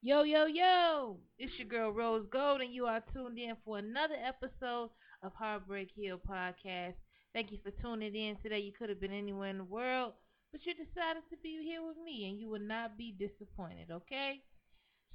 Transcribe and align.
Yo, 0.00 0.22
yo, 0.22 0.46
yo! 0.46 1.16
It's 1.40 1.58
your 1.58 1.66
girl 1.66 1.90
Rose 1.90 2.24
Gold, 2.30 2.60
and 2.60 2.72
you 2.72 2.86
are 2.86 3.02
tuned 3.12 3.36
in 3.36 3.56
for 3.64 3.78
another 3.78 4.14
episode 4.24 4.90
of 5.24 5.32
Heartbreak 5.34 5.90
Hill 5.96 6.20
Podcast. 6.24 6.94
Thank 7.34 7.50
you 7.50 7.58
for 7.64 7.72
tuning 7.82 8.14
in 8.14 8.36
today. 8.36 8.60
You 8.60 8.70
could 8.72 8.90
have 8.90 9.00
been 9.00 9.12
anywhere 9.12 9.50
in 9.50 9.58
the 9.58 9.64
world, 9.64 10.12
but 10.52 10.64
you 10.64 10.74
decided 10.74 11.24
to 11.30 11.36
be 11.42 11.64
here 11.64 11.84
with 11.84 11.96
me, 12.04 12.28
and 12.30 12.38
you 12.38 12.48
will 12.48 12.60
not 12.60 12.96
be 12.96 13.12
disappointed, 13.18 13.90
okay? 13.90 14.40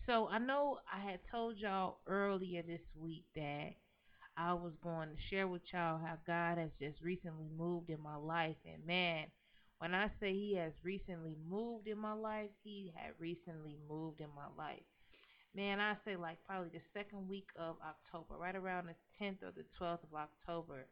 So, 0.06 0.28
I 0.28 0.40
know 0.40 0.80
I 0.94 1.00
had 1.00 1.22
told 1.32 1.58
y'all 1.60 2.00
earlier 2.06 2.62
this 2.62 2.84
week 2.94 3.24
that 3.38 3.70
I 4.36 4.54
was 4.54 4.74
going 4.84 5.08
to 5.08 5.16
share 5.30 5.48
with 5.48 5.62
y'all 5.72 5.98
how 5.98 6.18
God 6.28 6.58
has 6.58 6.72
just 6.78 7.02
recently 7.02 7.48
moved 7.58 7.90
in 7.90 8.04
my 8.04 8.18
life, 8.18 8.58
and 8.66 8.86
man, 8.86 9.28
when 9.84 9.94
I 9.94 10.08
say 10.22 10.32
he 10.32 10.56
has 10.56 10.72
recently 10.82 11.36
moved 11.52 11.90
in 11.90 11.98
my 11.98 12.14
life, 12.14 12.48
he 12.64 12.94
had 12.96 13.12
recently 13.20 13.76
moved 13.90 14.22
in 14.22 14.30
my 14.34 14.48
life. 14.58 14.88
Man, 15.54 15.82
I 15.82 15.98
say 16.06 16.16
like 16.16 16.38
probably 16.48 16.70
the 16.70 16.80
second 16.94 17.28
week 17.28 17.50
of 17.60 17.76
October, 17.86 18.40
right 18.40 18.56
around 18.56 18.88
the 18.88 18.96
10th 19.22 19.44
or 19.44 19.52
the 19.52 19.66
12th 19.78 20.06
of 20.10 20.16
October, 20.16 20.86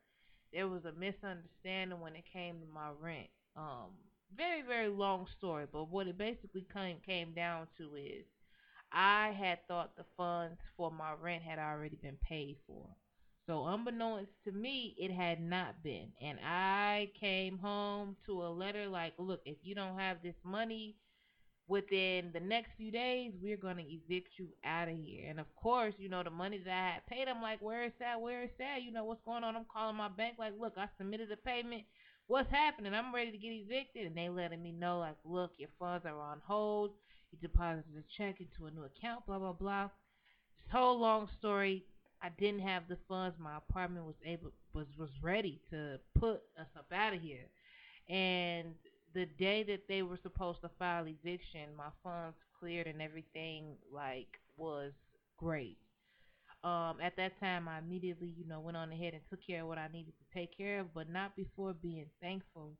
there 0.52 0.68
was 0.68 0.84
a 0.84 0.92
misunderstanding 0.92 2.02
when 2.02 2.18
it 2.18 2.26
came 2.34 2.60
to 2.60 2.66
my 2.68 2.90
rent. 3.00 3.30
Um, 3.56 3.96
very 4.36 4.62
very 4.62 4.90
long 4.90 5.26
story, 5.38 5.68
but 5.72 5.90
what 5.90 6.08
it 6.08 6.18
basically 6.18 6.68
came 6.74 6.98
came 7.06 7.32
down 7.34 7.68
to 7.78 7.96
is 7.96 8.26
I 8.92 9.34
had 9.40 9.66
thought 9.70 9.96
the 9.96 10.04
funds 10.18 10.60
for 10.76 10.92
my 10.92 11.14
rent 11.14 11.44
had 11.44 11.60
already 11.60 11.98
been 12.04 12.18
paid 12.28 12.58
for. 12.68 12.90
So 13.48 13.66
unbeknownst 13.66 14.32
to 14.46 14.52
me, 14.52 14.96
it 14.98 15.12
had 15.12 15.42
not 15.42 15.84
been. 15.84 16.10
And 16.22 16.38
I 16.46 17.10
came 17.20 17.58
home 17.58 18.16
to 18.28 18.44
a 18.44 18.50
letter 18.50 18.88
like, 18.88 19.14
look, 19.18 19.42
if 19.46 19.58
you 19.64 19.74
don't 19.76 19.98
have 19.98 20.18
this 20.24 20.36
money 20.44 20.96
within 21.68 22.32
the 22.34 22.40
next 22.40 22.72
few 22.78 22.92
days, 22.92 23.32
we're 23.42 23.58
going 23.58 23.78
to 23.78 23.84
evict 23.84 24.38
you 24.38 24.50
out 24.64 24.90
of 24.90 24.96
here. 24.96 25.26
And 25.30 25.40
of 25.40 25.48
course, 25.56 25.94
you 25.98 26.10
know, 26.10 26.22
the 26.22 26.30
money 26.30 26.60
that 26.64 26.72
I 26.72 26.94
had 26.94 27.08
paid, 27.08 27.28
I'm 27.28 27.42
like, 27.42 27.62
where 27.62 27.84
is 27.84 27.94
that? 28.00 28.22
Where 28.22 28.44
is 28.44 28.50
that? 28.60 28.84
You 28.84 28.92
know, 28.92 29.06
what's 29.06 29.26
going 29.26 29.44
on? 29.44 29.56
I'm 29.56 29.66
calling 29.74 29.96
my 29.96 30.10
bank 30.10 30.36
like, 30.38 30.54
look, 30.60 30.74
I 30.78 30.88
submitted 30.98 31.32
a 31.32 31.38
payment. 31.38 31.84
What's 32.28 32.52
happening? 32.52 32.94
I'm 32.94 33.14
ready 33.14 33.32
to 33.32 33.38
get 33.38 33.54
evicted. 33.54 34.06
And 34.06 34.16
they 34.16 34.30
letting 34.30 34.62
me 34.62 34.72
know, 34.72 35.00
like, 35.00 35.18
look, 35.26 35.52
your 35.58 35.70
funds 35.80 36.06
are 36.06 36.20
on 36.20 36.42
hold. 36.46 36.92
You 37.32 37.40
deposited 37.42 37.96
a 37.98 38.04
check 38.18 38.40
into 38.40 38.68
a 38.68 38.72
new 38.72 38.84
account, 38.84 39.26
blah, 39.26 39.40
blah, 39.40 39.54
blah. 39.54 39.90
This 40.60 40.72
whole 40.72 41.00
long 41.00 41.30
story 41.40 41.86
I 42.22 42.30
didn't 42.30 42.62
have 42.62 42.88
the 42.88 42.98
funds. 43.08 43.38
My 43.40 43.58
apartment 43.58 44.06
was 44.06 44.16
able 44.26 44.52
was 44.74 44.88
was 44.98 45.10
ready 45.22 45.60
to 45.72 46.00
put 46.20 46.42
us 46.60 46.68
up 46.78 46.86
out 46.94 47.14
of 47.14 47.22
here. 47.22 47.48
And 48.10 48.76
the 49.14 49.26
day 49.40 49.64
that 49.64 49.88
they 49.88 50.04
were 50.04 50.20
supposed 50.22 50.62
to 50.62 50.70
file 50.80 51.08
eviction, 51.08 51.76
my 51.78 51.90
funds 52.04 52.38
cleared 52.60 52.88
and 52.88 53.02
everything 53.02 53.76
like 53.92 54.40
was 54.58 54.94
great. 55.38 55.78
Um, 56.64 56.98
at 57.02 57.16
that 57.18 57.40
time, 57.40 57.68
I 57.68 57.80
immediately, 57.80 58.28
you 58.38 58.46
know, 58.48 58.60
went 58.60 58.78
on 58.78 58.92
ahead 58.92 59.14
and 59.14 59.22
took 59.30 59.46
care 59.46 59.62
of 59.64 59.68
what 59.68 59.80
I 59.80 59.88
needed 59.88 60.14
to 60.20 60.40
take 60.40 60.56
care 60.56 60.80
of, 60.82 60.94
but 60.94 61.10
not 61.10 61.36
before 61.36 61.74
being 61.74 62.06
thankful. 62.22 62.78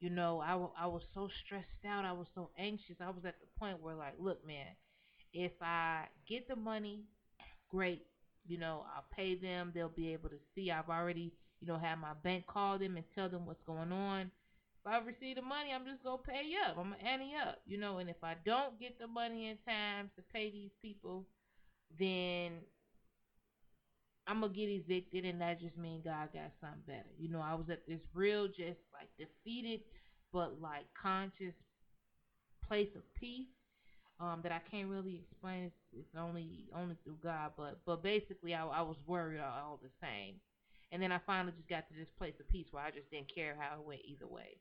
You 0.00 0.10
know, 0.10 0.40
I, 0.40 0.50
w- 0.50 0.72
I 0.78 0.86
was 0.86 1.02
so 1.14 1.28
stressed 1.44 1.84
out. 1.86 2.04
I 2.04 2.12
was 2.12 2.26
so 2.34 2.50
anxious. 2.58 2.96
I 3.00 3.08
was 3.08 3.24
at 3.24 3.36
the 3.40 3.46
point 3.58 3.80
where, 3.80 3.94
like, 3.94 4.14
look, 4.18 4.46
man, 4.46 4.66
if 5.32 5.52
I 5.62 6.06
get 6.28 6.48
the 6.48 6.56
money, 6.56 7.04
great. 7.70 8.02
You 8.46 8.58
know, 8.58 8.84
I'll 8.94 9.04
pay 9.14 9.34
them. 9.34 9.72
They'll 9.74 9.88
be 9.88 10.12
able 10.12 10.28
to 10.30 10.38
see. 10.54 10.70
I've 10.70 10.88
already, 10.88 11.32
you 11.60 11.66
know, 11.66 11.78
had 11.78 11.96
my 11.96 12.14
bank 12.22 12.46
call 12.46 12.78
them 12.78 12.96
and 12.96 13.04
tell 13.14 13.28
them 13.28 13.46
what's 13.46 13.62
going 13.62 13.92
on. 13.92 14.30
If 14.84 14.92
I 14.92 14.98
receive 14.98 15.36
the 15.36 15.42
money, 15.42 15.70
I'm 15.72 15.86
just 15.86 16.02
gonna 16.02 16.18
pay 16.18 16.50
up. 16.66 16.76
I'm 16.76 16.90
gonna 16.90 17.02
ante 17.04 17.32
up, 17.40 17.60
you 17.66 17.78
know. 17.78 17.98
And 17.98 18.10
if 18.10 18.22
I 18.22 18.34
don't 18.44 18.80
get 18.80 18.98
the 18.98 19.06
money 19.06 19.48
in 19.48 19.58
time 19.66 20.10
to 20.16 20.22
pay 20.32 20.50
these 20.50 20.72
people, 20.82 21.24
then 21.98 22.58
I'm 24.26 24.40
gonna 24.40 24.52
get 24.52 24.68
evicted, 24.68 25.24
and 25.24 25.40
that 25.40 25.60
just 25.60 25.76
means 25.76 26.04
God 26.04 26.30
got 26.32 26.50
something 26.60 26.82
better. 26.86 27.10
You 27.16 27.28
know, 27.28 27.40
I 27.40 27.54
was 27.54 27.70
at 27.70 27.86
this 27.86 28.00
real, 28.12 28.48
just 28.48 28.80
like 28.92 29.08
defeated, 29.18 29.80
but 30.32 30.60
like 30.60 30.86
conscious 31.00 31.54
place 32.66 32.88
of 32.96 33.02
peace 33.14 33.46
um, 34.20 34.40
that 34.42 34.52
I 34.52 34.60
can't 34.70 34.88
really 34.88 35.20
explain. 35.22 35.70
It's, 35.92 36.06
only 36.16 36.66
only 36.74 36.96
through 37.04 37.18
God, 37.22 37.52
but 37.56 37.80
but 37.86 38.02
basically, 38.02 38.54
I, 38.54 38.66
I 38.66 38.82
was 38.82 38.96
worried 39.06 39.40
all, 39.40 39.52
all 39.52 39.80
the 39.82 39.90
same. 40.00 40.36
And 40.90 41.02
then 41.02 41.10
I 41.10 41.18
finally 41.26 41.54
just 41.56 41.68
got 41.68 41.88
to 41.88 41.94
this 41.94 42.10
place 42.18 42.34
of 42.38 42.48
peace 42.50 42.66
where 42.70 42.84
I 42.84 42.90
just 42.90 43.10
didn't 43.10 43.34
care 43.34 43.56
how 43.58 43.80
it 43.80 43.86
went 43.86 44.02
either 44.04 44.26
way. 44.26 44.58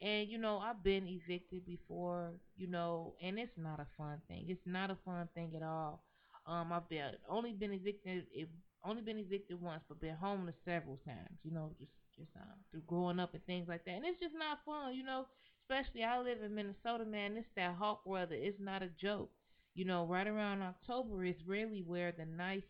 And 0.00 0.28
you 0.28 0.38
know, 0.38 0.58
I've 0.58 0.82
been 0.82 1.06
evicted 1.06 1.66
before, 1.66 2.32
you 2.56 2.68
know, 2.68 3.14
and 3.22 3.38
it's 3.38 3.56
not 3.56 3.80
a 3.80 3.86
fun 3.96 4.20
thing. 4.28 4.46
It's 4.48 4.66
not 4.66 4.90
a 4.90 4.96
fun 5.04 5.28
thing 5.34 5.52
at 5.56 5.62
all. 5.62 6.04
Um, 6.46 6.72
I've 6.72 6.88
been 6.88 7.12
only 7.28 7.52
been 7.52 7.72
evicted, 7.72 8.26
it, 8.32 8.48
only 8.84 9.02
been 9.02 9.18
evicted 9.18 9.60
once, 9.60 9.82
but 9.88 10.00
been 10.00 10.16
homeless 10.16 10.56
several 10.64 10.98
times. 11.04 11.38
You 11.44 11.52
know, 11.52 11.70
just 11.78 11.92
just 12.16 12.30
um, 12.36 12.58
through 12.70 12.82
growing 12.86 13.20
up 13.20 13.34
and 13.34 13.44
things 13.46 13.68
like 13.68 13.84
that. 13.84 13.94
And 13.94 14.04
it's 14.04 14.20
just 14.20 14.34
not 14.36 14.58
fun, 14.64 14.94
you 14.94 15.04
know. 15.04 15.26
Especially 15.62 16.04
I 16.04 16.18
live 16.20 16.42
in 16.42 16.54
Minnesota, 16.54 17.04
man. 17.04 17.36
It's 17.36 17.48
that 17.56 17.74
hot 17.74 18.00
weather. 18.04 18.34
It's 18.34 18.60
not 18.60 18.82
a 18.82 18.88
joke. 19.00 19.30
You 19.74 19.84
know, 19.86 20.06
right 20.06 20.26
around 20.26 20.62
October 20.62 21.24
is 21.24 21.36
really 21.46 21.82
where 21.86 22.12
the 22.12 22.26
nice 22.26 22.62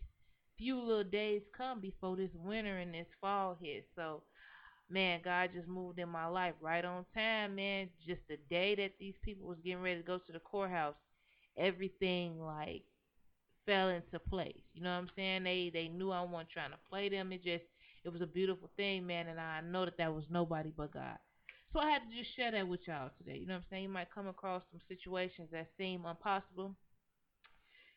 few 0.56 0.80
little 0.80 1.04
days 1.04 1.42
come 1.56 1.80
before 1.80 2.16
this 2.16 2.30
winter 2.34 2.78
and 2.78 2.94
this 2.94 3.08
fall 3.20 3.56
hits. 3.60 3.86
So 3.96 4.22
man, 4.90 5.20
God 5.24 5.50
just 5.54 5.68
moved 5.68 5.98
in 5.98 6.08
my 6.08 6.26
life 6.26 6.54
right 6.60 6.84
on 6.84 7.04
time, 7.14 7.56
man. 7.56 7.88
Just 8.06 8.20
the 8.28 8.38
day 8.50 8.74
that 8.76 8.92
these 9.00 9.14
people 9.24 9.48
was 9.48 9.58
getting 9.64 9.82
ready 9.82 10.00
to 10.00 10.06
go 10.06 10.18
to 10.18 10.32
the 10.32 10.38
courthouse, 10.38 10.94
everything 11.56 12.40
like 12.40 12.82
fell 13.66 13.88
into 13.88 14.18
place. 14.18 14.62
You 14.74 14.82
know 14.82 14.90
what 14.90 14.98
I'm 14.98 15.10
saying? 15.16 15.44
They 15.44 15.70
they 15.72 15.88
knew 15.88 16.10
I 16.10 16.22
wasn't 16.22 16.50
trying 16.50 16.70
to 16.72 16.78
play 16.90 17.08
them. 17.08 17.32
It 17.32 17.42
just 17.42 17.64
it 18.04 18.12
was 18.12 18.22
a 18.22 18.26
beautiful 18.26 18.70
thing, 18.76 19.06
man, 19.06 19.28
and 19.28 19.40
I 19.40 19.60
know 19.60 19.84
that 19.84 19.98
that 19.98 20.14
was 20.14 20.24
nobody 20.30 20.72
but 20.76 20.92
God. 20.92 21.18
So 21.72 21.80
I 21.80 21.90
had 21.90 22.00
to 22.00 22.16
just 22.16 22.36
share 22.36 22.50
that 22.52 22.68
with 22.68 22.80
y'all 22.86 23.10
today. 23.18 23.38
You 23.38 23.46
know 23.46 23.54
what 23.54 23.60
I'm 23.60 23.64
saying? 23.70 23.82
You 23.84 23.88
might 23.88 24.12
come 24.14 24.28
across 24.28 24.62
some 24.70 24.80
situations 24.88 25.48
that 25.52 25.68
seem 25.78 26.04
impossible 26.04 26.76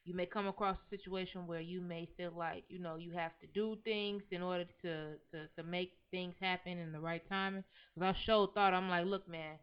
you 0.05 0.13
may 0.13 0.27
come 0.27 0.47
across 0.47 0.77
a 0.77 0.95
situation 0.95 1.47
where 1.47 1.59
you 1.59 1.81
may 1.81 2.07
feel 2.15 2.31
like 2.37 2.63
you 2.69 2.79
know 2.79 2.95
you 2.95 3.11
have 3.11 3.31
to 3.41 3.47
do 3.47 3.75
things 3.83 4.21
in 4.31 4.41
order 4.41 4.65
to 4.83 5.13
to, 5.31 5.47
to 5.57 5.63
make 5.63 5.93
things 6.11 6.35
happen 6.39 6.77
in 6.77 6.91
the 6.91 6.99
right 6.99 7.27
timing. 7.27 7.63
Because 7.93 8.15
I 8.15 8.25
sure 8.25 8.49
thought 8.53 8.73
I'm 8.73 8.87
like, 8.87 9.05
look, 9.05 9.27
man, 9.27 9.57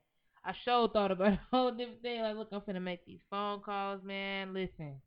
I 0.45 0.53
sure 0.65 0.89
thought 0.89 1.13
about 1.13 1.33
a 1.35 1.41
whole 1.51 1.71
different 1.71 2.03
thing. 2.03 2.23
Like, 2.23 2.37
look, 2.37 2.49
I'm 2.53 2.61
finna 2.61 2.83
make 2.83 3.07
these 3.07 3.21
phone 3.31 3.61
calls, 3.61 4.03
man. 4.03 4.53
Listen, 4.53 5.01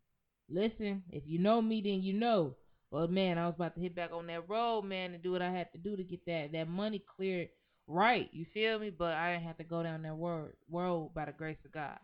listen. 0.49 1.03
If 1.11 1.23
you 1.25 1.39
know 1.39 1.61
me, 1.61 1.81
then 1.81 2.01
you 2.01 2.13
know. 2.13 2.55
But 2.89 3.11
man, 3.11 3.37
I 3.37 3.47
was 3.47 3.55
about 3.57 3.75
to 3.75 3.81
hit 3.81 3.93
back 3.95 4.11
on 4.13 4.27
that 4.27 4.47
road, 4.47 4.83
man, 4.83 5.13
and 5.13 5.21
do 5.21 5.33
what 5.33 5.41
I 5.41 5.51
had 5.51 5.69
to 5.73 5.77
do 5.77 5.97
to 5.97 6.03
get 6.03 6.25
that 6.27 6.53
that 6.53 6.69
money 6.69 7.03
cleared 7.17 7.49
right. 7.87 8.29
You 8.31 8.45
feel 8.53 8.79
me? 8.79 8.89
But 8.89 9.13
I 9.13 9.33
didn't 9.33 9.47
have 9.47 9.57
to 9.57 9.63
go 9.63 9.83
down 9.83 10.03
that 10.03 10.13
road, 10.13 10.53
road 10.71 11.11
by 11.13 11.25
the 11.25 11.31
grace 11.31 11.57
of 11.65 11.71
God. 11.71 11.97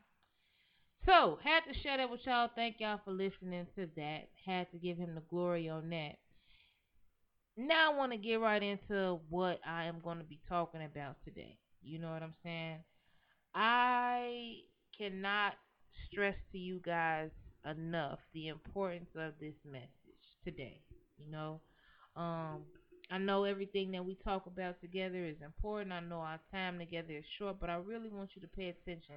So, 1.06 1.40
had 1.44 1.62
to 1.62 1.80
share 1.80 1.97
that 1.97 2.12
with 2.12 2.19
y'all. 2.25 2.50
Thank 2.56 2.75
y'all 2.80 3.00
for 3.03 3.12
listening 3.12 3.66
to 3.75 3.88
that. 3.96 4.30
Had 4.46 4.72
to 4.72 4.78
give 4.78 4.97
him 4.97 5.16
the 5.16 5.24
glory 5.30 5.68
on 5.68 5.90
that. 5.90 6.18
Now 7.58 7.91
I 7.91 7.97
want 7.97 8.12
to 8.12 8.18
get 8.18 8.40
right 8.40 8.62
into 8.62 9.20
what 9.30 9.59
I 9.66 9.86
am 9.86 10.00
going 10.03 10.20
to 10.20 10.24
be 10.24 10.40
talking 10.47 10.84
about 10.84 11.18
today. 11.25 11.58
You 11.81 12.00
know 12.00 12.12
what 12.12 12.24
I'm 12.24 12.36
saying? 12.44 12.78
I 13.56 14.58
cannot 14.97 15.53
stress 16.08 16.36
to 16.52 16.58
you 16.58 16.80
guys 16.86 17.30
enough 17.70 18.20
the 18.34 18.47
importance 18.47 19.09
of 19.16 19.34
this 19.40 19.56
message 19.66 19.90
today. 20.44 20.81
You 21.18 21.31
know, 21.31 21.62
um, 22.16 22.62
I 23.11 23.17
know 23.19 23.44
everything 23.44 23.91
that 23.91 24.05
we 24.05 24.16
talk 24.16 24.47
about 24.47 24.81
together 24.81 25.25
is 25.25 25.41
important. 25.44 25.91
I 25.91 25.99
know 25.99 26.22
our 26.22 26.39
time 26.51 26.79
together 26.79 27.11
is 27.13 27.25
short, 27.38 27.59
but 27.59 27.69
I 27.69 27.75
really 27.75 28.09
want 28.09 28.31
you 28.35 28.41
to 28.41 28.47
pay 28.47 28.69
attention 28.69 29.16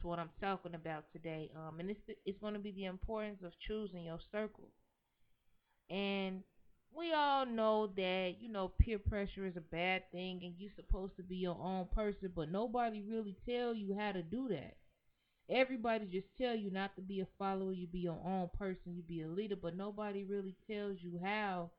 to 0.00 0.06
what 0.06 0.18
I'm 0.18 0.30
talking 0.40 0.74
about 0.74 1.04
today. 1.12 1.50
Um, 1.56 1.80
and 1.80 1.90
it's 1.90 2.00
it's 2.26 2.38
going 2.38 2.54
to 2.54 2.60
be 2.60 2.72
the 2.72 2.84
importance 2.84 3.42
of 3.42 3.52
choosing 3.66 4.04
your 4.04 4.20
circle. 4.30 4.68
And 5.88 6.42
we 6.94 7.12
all 7.12 7.46
know 7.46 7.88
that 7.96 8.34
you 8.40 8.50
know 8.50 8.68
peer 8.68 8.98
pressure 8.98 9.46
is 9.46 9.56
a 9.56 9.60
bad 9.60 10.10
thing, 10.12 10.40
and 10.44 10.54
you're 10.58 10.72
supposed 10.76 11.16
to 11.16 11.22
be 11.22 11.36
your 11.36 11.58
own 11.60 11.86
person, 11.94 12.32
but 12.36 12.50
nobody 12.50 13.02
really 13.02 13.36
tell 13.48 13.74
you 13.74 13.96
how 13.98 14.12
to 14.12 14.22
do 14.22 14.48
that. 14.50 14.76
Everybody 15.50 16.06
just 16.06 16.28
tell 16.40 16.54
you 16.54 16.70
not 16.70 16.94
to 16.96 17.02
be 17.02 17.20
a 17.20 17.26
follower, 17.38 17.72
you 17.72 17.86
be 17.86 18.00
your 18.00 18.20
own 18.24 18.50
person, 18.56 18.94
you 18.94 19.02
be 19.02 19.22
a 19.22 19.28
leader, 19.28 19.56
but 19.56 19.76
nobody 19.76 20.24
really 20.24 20.56
tells 20.70 20.98
you 21.00 21.20
how 21.24 21.70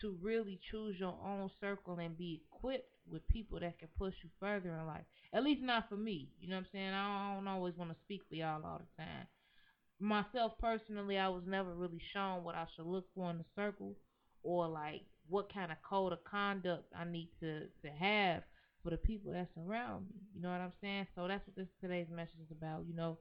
to 0.00 0.16
really 0.20 0.58
choose 0.70 0.96
your 0.98 1.16
own 1.24 1.50
circle 1.60 1.98
and 1.98 2.16
be 2.16 2.42
equipped 2.48 2.88
with 3.10 3.26
people 3.28 3.60
that 3.60 3.78
can 3.78 3.88
push 3.98 4.14
you 4.22 4.30
further 4.40 4.74
in 4.74 4.86
life. 4.86 5.04
At 5.32 5.44
least 5.44 5.62
not 5.62 5.88
for 5.88 5.96
me. 5.96 6.28
You 6.40 6.48
know 6.48 6.56
what 6.56 6.62
I'm 6.62 6.68
saying? 6.72 6.94
I 6.94 7.34
don't 7.34 7.48
always 7.48 7.76
want 7.76 7.90
to 7.90 7.96
speak 8.04 8.22
for 8.28 8.34
y'all 8.34 8.64
all 8.64 8.80
the 8.80 9.02
time. 9.02 9.26
Myself 10.00 10.52
personally, 10.60 11.18
I 11.18 11.28
was 11.28 11.42
never 11.46 11.74
really 11.74 12.00
shown 12.12 12.44
what 12.44 12.54
I 12.54 12.66
should 12.74 12.86
look 12.86 13.06
for 13.14 13.30
in 13.30 13.38
the 13.38 13.44
circle 13.54 13.96
or 14.42 14.68
like 14.68 15.02
what 15.28 15.52
kind 15.52 15.70
of 15.70 15.78
code 15.88 16.12
of 16.12 16.24
conduct 16.24 16.92
I 16.96 17.04
need 17.04 17.30
to 17.40 17.60
to 17.82 17.90
have 17.98 18.42
for 18.82 18.90
the 18.90 18.96
people 18.96 19.32
that's 19.32 19.56
around 19.56 20.06
me. 20.08 20.16
You 20.34 20.42
know 20.42 20.50
what 20.50 20.60
I'm 20.60 20.72
saying? 20.80 21.06
So 21.14 21.28
that's 21.28 21.46
what 21.46 21.56
this 21.56 21.68
today's 21.80 22.08
message 22.10 22.40
is 22.44 22.50
about. 22.50 22.84
You 22.88 22.96
know, 22.96 23.18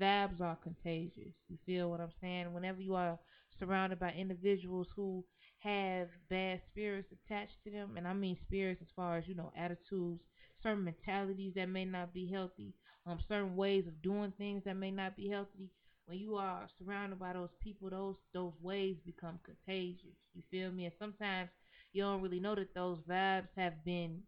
vibes 0.00 0.40
are 0.40 0.58
contagious. 0.62 1.34
You 1.48 1.56
feel 1.64 1.90
what 1.90 2.00
I'm 2.00 2.12
saying? 2.20 2.52
Whenever 2.52 2.80
you 2.80 2.94
are 2.94 3.18
surrounded 3.58 3.98
by 3.98 4.12
individuals 4.12 4.88
who 4.94 5.24
have 5.58 6.08
bad 6.30 6.60
spirits 6.70 7.08
attached 7.12 7.62
to 7.64 7.70
them, 7.70 7.96
and 7.96 8.06
I 8.06 8.12
mean 8.14 8.36
spirits 8.46 8.80
as 8.82 8.88
far 8.94 9.16
as 9.18 9.26
you 9.28 9.34
know 9.34 9.52
attitudes, 9.56 10.22
certain 10.62 10.84
mentalities 10.84 11.54
that 11.54 11.68
may 11.68 11.84
not 11.84 12.12
be 12.14 12.26
healthy, 12.30 12.74
um, 13.06 13.18
certain 13.28 13.56
ways 13.56 13.86
of 13.86 14.00
doing 14.02 14.32
things 14.38 14.62
that 14.64 14.76
may 14.76 14.90
not 14.90 15.16
be 15.16 15.28
healthy. 15.28 15.70
When 16.06 16.18
you 16.18 16.36
are 16.36 16.68
surrounded 16.78 17.18
by 17.18 17.34
those 17.34 17.50
people, 17.60 17.90
those 17.90 18.16
those 18.32 18.54
ways 18.62 18.96
become 19.04 19.38
contagious. 19.44 20.16
You 20.34 20.42
feel 20.50 20.70
me? 20.72 20.86
And 20.86 20.94
sometimes 20.98 21.50
you 21.92 22.02
don't 22.02 22.22
really 22.22 22.40
know 22.40 22.54
that 22.54 22.74
those 22.74 22.98
vibes 23.08 23.48
have 23.56 23.84
been, 23.84 24.22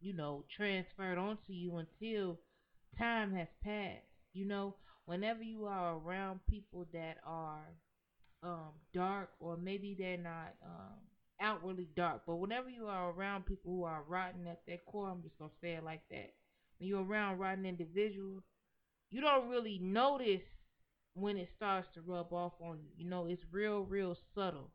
you 0.00 0.14
know, 0.14 0.44
transferred 0.56 1.18
onto 1.18 1.52
you 1.52 1.76
until 1.76 2.38
time 2.98 3.34
has 3.34 3.48
passed. 3.62 4.06
You 4.32 4.46
know, 4.46 4.76
whenever 5.06 5.42
you 5.42 5.66
are 5.66 5.96
around 5.98 6.40
people 6.48 6.86
that 6.92 7.18
are 7.24 7.66
um, 8.46 8.72
dark 8.94 9.30
or 9.40 9.56
maybe 9.56 9.96
they're 9.98 10.18
not 10.18 10.54
um, 10.64 10.98
outwardly 11.40 11.88
dark, 11.96 12.22
but 12.26 12.36
whenever 12.36 12.68
you 12.70 12.86
are 12.86 13.10
around 13.10 13.46
people 13.46 13.72
who 13.72 13.84
are 13.84 14.04
rotten 14.08 14.46
at 14.46 14.60
their 14.66 14.78
core, 14.86 15.10
I'm 15.10 15.22
just 15.22 15.38
gonna 15.38 15.52
say 15.62 15.74
it 15.74 15.84
like 15.84 16.02
that. 16.10 16.32
When 16.78 16.88
you're 16.88 17.04
around 17.04 17.38
rotten 17.38 17.66
individuals, 17.66 18.44
you 19.10 19.20
don't 19.20 19.48
really 19.48 19.78
notice 19.80 20.42
when 21.14 21.36
it 21.36 21.48
starts 21.56 21.88
to 21.94 22.02
rub 22.02 22.32
off 22.32 22.52
on 22.60 22.78
you. 22.78 22.90
You 22.96 23.08
know, 23.10 23.26
it's 23.26 23.42
real, 23.52 23.82
real 23.84 24.16
subtle. 24.34 24.70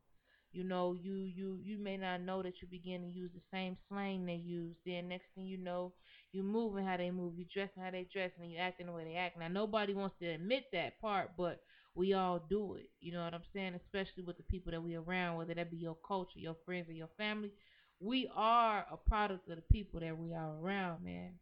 You 0.54 0.66
know, 0.66 0.94
you 1.02 1.16
you 1.16 1.60
you 1.64 1.78
may 1.78 1.96
not 1.98 2.22
know 2.22 2.44
that 2.44 2.62
you 2.62 2.68
begin 2.70 3.02
to 3.04 3.08
use 3.08 3.32
the 3.34 3.42
same 3.54 3.78
slang 3.88 4.26
they 4.26 4.36
use. 4.36 4.76
Then 4.86 5.08
next 5.08 5.28
thing 5.34 5.46
you 5.46 5.58
know, 5.58 5.94
you 6.34 6.44
moving 6.44 6.86
how 6.86 6.98
they 6.98 7.12
move, 7.12 7.36
you 7.38 7.46
dressing 7.54 7.82
how 7.84 7.92
they 7.92 8.08
dress, 8.12 8.32
and 8.40 8.52
you 8.52 8.58
acting 8.58 8.88
the 8.88 8.92
way 8.94 9.06
they 9.06 9.16
act. 9.16 9.40
Now 9.40 9.48
nobody 9.48 9.94
wants 9.94 10.18
to 10.22 10.28
admit 10.28 10.66
that 10.74 11.00
part, 11.00 11.32
but 11.38 11.62
we 11.94 12.14
all 12.14 12.40
do 12.50 12.76
it. 12.76 12.90
You 13.00 13.12
know 13.14 13.24
what 13.24 13.34
I'm 13.34 13.42
saying? 13.54 13.74
Especially 13.76 14.24
with 14.24 14.38
the 14.38 14.44
people 14.44 14.72
that 14.72 14.82
we 14.82 14.96
around, 14.96 15.38
whether 15.38 15.54
that 15.54 15.72
be 15.72 15.78
your 15.78 15.98
culture, 16.08 16.40
your 16.40 16.56
friends, 16.66 16.90
or 16.90 16.94
your 16.94 17.10
family. 17.18 17.52
We 18.00 18.30
are 18.36 18.86
a 18.92 18.98
product 18.98 19.50
of 19.50 19.58
the 19.58 19.64
people 19.72 20.00
that 20.00 20.18
we 20.18 20.34
are 20.34 20.56
around, 20.58 21.04
man. 21.04 21.34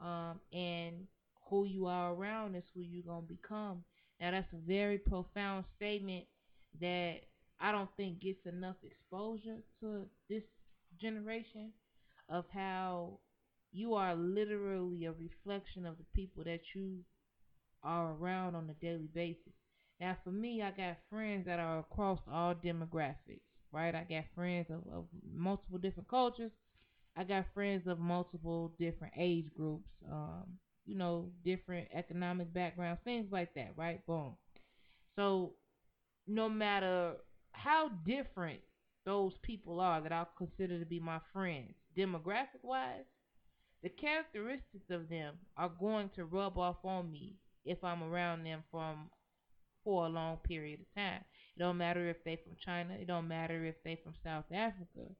Um, 0.00 0.40
and 0.52 1.06
who 1.48 1.66
you 1.66 1.86
are 1.86 2.14
around 2.14 2.54
is 2.54 2.62
who 2.74 2.80
you're 2.80 3.04
gonna 3.04 3.26
become. 3.26 3.84
Now 4.20 4.30
that's 4.30 4.52
a 4.52 4.66
very 4.66 4.98
profound 4.98 5.64
statement 5.76 6.24
that 6.80 7.16
I 7.60 7.72
don't 7.72 7.90
think 7.96 8.20
gets 8.20 8.46
enough 8.46 8.76
exposure 8.82 9.58
to 9.80 10.06
this 10.28 10.44
generation 11.00 11.72
of 12.28 12.44
how 12.54 13.18
you 13.72 13.94
are 13.94 14.14
literally 14.14 15.04
a 15.04 15.12
reflection 15.12 15.84
of 15.84 15.98
the 15.98 16.04
people 16.14 16.44
that 16.44 16.60
you 16.74 16.98
are 17.82 18.12
around 18.12 18.54
on 18.54 18.70
a 18.70 18.84
daily 18.84 19.08
basis. 19.12 19.59
Now, 20.00 20.16
for 20.24 20.30
me, 20.30 20.62
I 20.62 20.70
got 20.70 20.96
friends 21.10 21.44
that 21.46 21.60
are 21.60 21.80
across 21.80 22.20
all 22.32 22.54
demographics, 22.54 23.42
right? 23.70 23.94
I 23.94 24.06
got 24.08 24.24
friends 24.34 24.66
of, 24.70 24.80
of 24.92 25.04
multiple 25.30 25.78
different 25.78 26.08
cultures. 26.08 26.52
I 27.16 27.24
got 27.24 27.44
friends 27.52 27.86
of 27.86 27.98
multiple 27.98 28.72
different 28.78 29.12
age 29.18 29.46
groups, 29.54 29.90
um, 30.10 30.44
you 30.86 30.96
know, 30.96 31.28
different 31.44 31.88
economic 31.92 32.52
backgrounds, 32.54 33.00
things 33.04 33.26
like 33.30 33.52
that, 33.54 33.72
right? 33.76 34.04
Boom. 34.06 34.36
So, 35.16 35.52
no 36.26 36.48
matter 36.48 37.16
how 37.52 37.90
different 38.06 38.60
those 39.04 39.32
people 39.42 39.80
are 39.80 40.00
that 40.00 40.12
I 40.12 40.24
consider 40.38 40.78
to 40.78 40.86
be 40.86 41.00
my 41.00 41.20
friends, 41.32 41.74
demographic 41.96 42.62
wise, 42.62 43.04
the 43.82 43.90
characteristics 43.90 44.88
of 44.88 45.10
them 45.10 45.34
are 45.58 45.70
going 45.80 46.10
to 46.16 46.24
rub 46.24 46.56
off 46.56 46.76
on 46.84 47.10
me 47.10 47.36
if 47.64 47.82
I'm 47.84 48.02
around 48.02 48.44
them 48.44 48.62
from 48.70 49.10
for 49.84 50.06
a 50.06 50.10
long 50.10 50.38
period 50.38 50.80
of 50.80 50.94
time. 50.94 51.24
It 51.56 51.60
don't 51.60 51.78
matter 51.78 52.08
if 52.08 52.22
they 52.24 52.36
from 52.36 52.56
China, 52.64 52.94
it 52.94 53.06
don't 53.06 53.28
matter 53.28 53.64
if 53.64 53.76
they 53.84 53.98
from 54.02 54.14
South 54.24 54.46
Africa. 54.52 55.10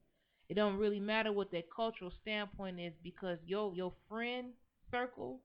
It 0.48 0.54
don't 0.54 0.78
really 0.78 1.00
matter 1.00 1.32
what 1.32 1.52
their 1.52 1.62
cultural 1.74 2.12
standpoint 2.22 2.80
is 2.80 2.92
because 3.02 3.38
your 3.44 3.74
your 3.74 3.92
friend 4.08 4.52
circle 4.90 5.42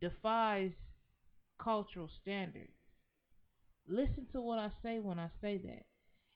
defies 0.00 0.72
cultural 1.62 2.08
standards. 2.22 2.72
Listen 3.86 4.26
to 4.32 4.40
what 4.40 4.58
I 4.58 4.70
say 4.82 4.98
when 4.98 5.18
I 5.18 5.28
say 5.40 5.58
that. 5.58 5.84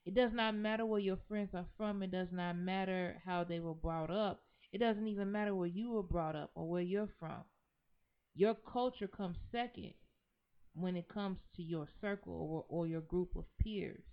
It 0.05 0.13
does 0.13 0.31
not 0.33 0.55
matter 0.55 0.85
where 0.85 0.99
your 0.99 1.17
friends 1.27 1.49
are 1.53 1.65
from. 1.77 2.03
It 2.03 2.11
does 2.11 2.27
not 2.31 2.57
matter 2.57 3.21
how 3.25 3.43
they 3.43 3.59
were 3.59 3.73
brought 3.73 4.11
up. 4.11 4.43
It 4.71 4.77
doesn't 4.77 5.07
even 5.07 5.31
matter 5.31 5.55
where 5.55 5.67
you 5.67 5.91
were 5.91 6.03
brought 6.03 6.35
up 6.35 6.51
or 6.53 6.69
where 6.69 6.81
you're 6.81 7.09
from. 7.19 7.43
Your 8.35 8.53
culture 8.53 9.07
comes 9.07 9.37
second 9.51 9.93
when 10.75 10.95
it 10.95 11.07
comes 11.07 11.37
to 11.55 11.63
your 11.63 11.87
circle 12.01 12.33
or, 12.33 12.65
or 12.67 12.87
your 12.87 13.01
group 13.01 13.35
of 13.35 13.45
peers. 13.61 14.03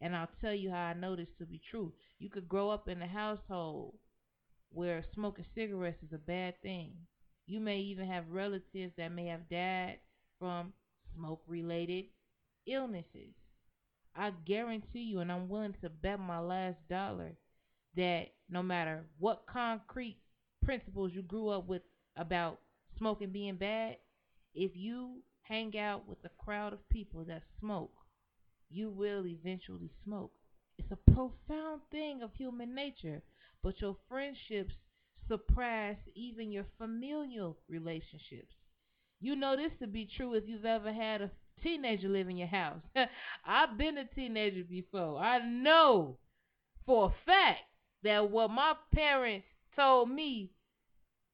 And 0.00 0.14
I'll 0.14 0.28
tell 0.40 0.54
you 0.54 0.70
how 0.70 0.76
I 0.76 0.94
know 0.94 1.16
this 1.16 1.28
to 1.38 1.46
be 1.46 1.60
true. 1.70 1.92
You 2.18 2.30
could 2.30 2.48
grow 2.48 2.70
up 2.70 2.88
in 2.88 3.02
a 3.02 3.06
household 3.06 3.94
where 4.70 5.04
smoking 5.14 5.46
cigarettes 5.54 6.02
is 6.02 6.12
a 6.12 6.18
bad 6.18 6.60
thing. 6.62 6.92
You 7.46 7.60
may 7.60 7.78
even 7.78 8.06
have 8.06 8.24
relatives 8.30 8.92
that 8.96 9.12
may 9.12 9.26
have 9.26 9.48
died 9.48 9.98
from 10.38 10.72
smoke 11.14 11.42
related 11.46 12.06
illnesses. 12.66 13.34
I 14.16 14.32
guarantee 14.44 15.00
you, 15.00 15.20
and 15.20 15.30
I'm 15.30 15.48
willing 15.48 15.74
to 15.82 15.88
bet 15.88 16.20
my 16.20 16.38
last 16.38 16.76
dollar, 16.88 17.32
that 17.96 18.28
no 18.48 18.62
matter 18.62 19.04
what 19.18 19.46
concrete 19.52 20.18
principles 20.64 21.12
you 21.14 21.22
grew 21.22 21.48
up 21.48 21.66
with 21.66 21.82
about 22.16 22.60
smoking 22.98 23.30
being 23.30 23.56
bad, 23.56 23.96
if 24.54 24.72
you 24.74 25.22
hang 25.44 25.78
out 25.78 26.08
with 26.08 26.18
a 26.24 26.30
crowd 26.42 26.72
of 26.72 26.88
people 26.88 27.24
that 27.24 27.42
smoke, 27.60 27.92
you 28.70 28.90
will 28.90 29.26
eventually 29.26 29.90
smoke. 30.02 30.32
It's 30.78 30.90
a 30.90 31.12
profound 31.12 31.82
thing 31.90 32.22
of 32.22 32.34
human 32.34 32.74
nature, 32.74 33.22
but 33.62 33.80
your 33.80 33.96
friendships 34.08 34.74
surpass 35.28 35.96
even 36.14 36.50
your 36.50 36.66
familial 36.78 37.58
relationships. 37.68 38.54
You 39.20 39.36
know 39.36 39.56
this 39.56 39.72
to 39.80 39.86
be 39.86 40.08
true 40.16 40.34
if 40.34 40.44
you've 40.46 40.64
ever 40.64 40.92
had 40.92 41.22
a 41.22 41.30
teenager 41.62 42.08
live 42.08 42.28
in 42.28 42.36
your 42.36 42.48
house. 42.48 42.82
I've 43.46 43.78
been 43.78 43.98
a 43.98 44.04
teenager 44.04 44.64
before. 44.64 45.18
I 45.18 45.38
know 45.38 46.18
for 46.84 47.06
a 47.06 47.14
fact 47.26 47.60
that 48.02 48.30
what 48.30 48.50
my 48.50 48.74
parents 48.94 49.46
told 49.76 50.10
me 50.10 50.50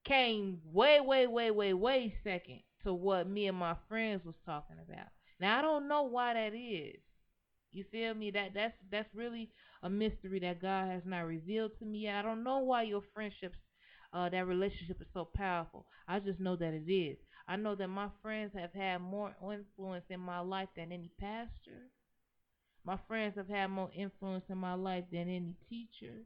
came 0.04 0.58
way, 0.64 1.00
way, 1.00 1.26
way, 1.26 1.50
way, 1.50 1.72
way 1.72 2.14
second 2.22 2.60
to 2.84 2.92
what 2.94 3.28
me 3.28 3.46
and 3.48 3.56
my 3.58 3.76
friends 3.88 4.24
was 4.24 4.36
talking 4.44 4.76
about. 4.78 5.08
Now 5.40 5.58
I 5.58 5.62
don't 5.62 5.88
know 5.88 6.02
why 6.02 6.34
that 6.34 6.54
is. 6.54 7.00
You 7.72 7.84
feel 7.90 8.14
me? 8.14 8.30
That 8.30 8.54
that's 8.54 8.76
that's 8.90 9.14
really 9.14 9.50
a 9.82 9.90
mystery 9.90 10.38
that 10.40 10.60
God 10.62 10.88
has 10.90 11.02
not 11.04 11.26
revealed 11.26 11.72
to 11.78 11.84
me 11.84 12.00
yet. 12.00 12.16
I 12.16 12.22
don't 12.22 12.44
know 12.44 12.58
why 12.58 12.82
your 12.82 13.02
friendships, 13.14 13.58
uh, 14.12 14.28
that 14.28 14.46
relationship 14.46 15.00
is 15.00 15.08
so 15.12 15.24
powerful. 15.24 15.86
I 16.08 16.20
just 16.20 16.40
know 16.40 16.56
that 16.56 16.74
it 16.74 16.90
is. 16.92 17.18
I 17.48 17.56
know 17.56 17.74
that 17.76 17.88
my 17.88 18.08
friends 18.22 18.52
have 18.54 18.72
had 18.72 19.00
more 19.00 19.34
influence 19.42 20.04
in 20.10 20.20
my 20.20 20.40
life 20.40 20.68
than 20.76 20.92
any 20.92 21.10
pastor. 21.18 21.90
My 22.84 22.98
friends 23.08 23.36
have 23.36 23.48
had 23.48 23.68
more 23.68 23.90
influence 23.94 24.44
in 24.50 24.58
my 24.58 24.74
life 24.74 25.04
than 25.10 25.28
any 25.28 25.56
teacher, 25.68 26.24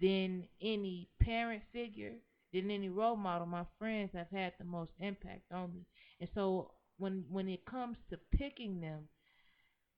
than 0.00 0.48
any 0.60 1.08
parent 1.20 1.62
figure, 1.72 2.14
than 2.54 2.70
any 2.70 2.88
role 2.88 3.16
model. 3.16 3.46
My 3.46 3.66
friends 3.78 4.12
have 4.14 4.28
had 4.32 4.54
the 4.58 4.64
most 4.64 4.92
impact 4.98 5.52
on 5.52 5.74
me. 5.74 5.86
And 6.20 6.30
so 6.34 6.72
when 6.96 7.26
when 7.28 7.50
it 7.50 7.66
comes 7.66 7.98
to 8.10 8.18
picking 8.32 8.80
them, 8.80 9.08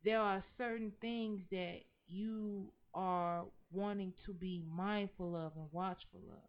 there 0.05 0.21
are 0.21 0.43
certain 0.59 0.93
things 1.01 1.43
that 1.53 1.83
you 2.09 2.73
are 2.95 3.45
wanting 3.71 4.15
to 4.27 4.33
be 4.33 4.65
mindful 4.69 5.37
of 5.37 5.53
and 5.57 5.69
watchful 5.71 6.23
of. 6.33 6.49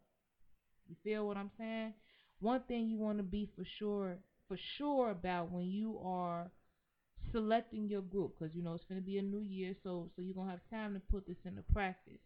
You 0.88 0.96
feel 1.04 1.28
what 1.28 1.38
I'm 1.38 1.52
saying? 1.60 1.94
one 2.40 2.62
thing 2.68 2.88
you 2.88 2.98
want 2.98 3.18
to 3.18 3.24
be 3.24 3.50
for 3.56 3.64
sure 3.80 4.18
for 4.48 4.58
sure 4.78 5.12
about 5.12 5.52
when 5.52 5.66
you 5.66 6.00
are 6.04 6.52
selecting 7.32 7.90
your 7.90 8.02
group 8.02 8.36
because 8.38 8.56
you 8.56 8.64
know 8.64 8.74
it's 8.74 8.86
going 8.86 9.02
to 9.02 9.06
be 9.06 9.18
a 9.18 9.22
new 9.22 9.42
year 9.42 9.74
so 9.84 10.10
so 10.16 10.22
you're 10.22 10.36
going 10.36 10.48
to 10.48 10.52
have 10.52 10.70
time 10.70 10.94
to 10.94 11.02
put 11.12 11.28
this 11.28 11.38
into 11.46 11.62
practice 11.74 12.22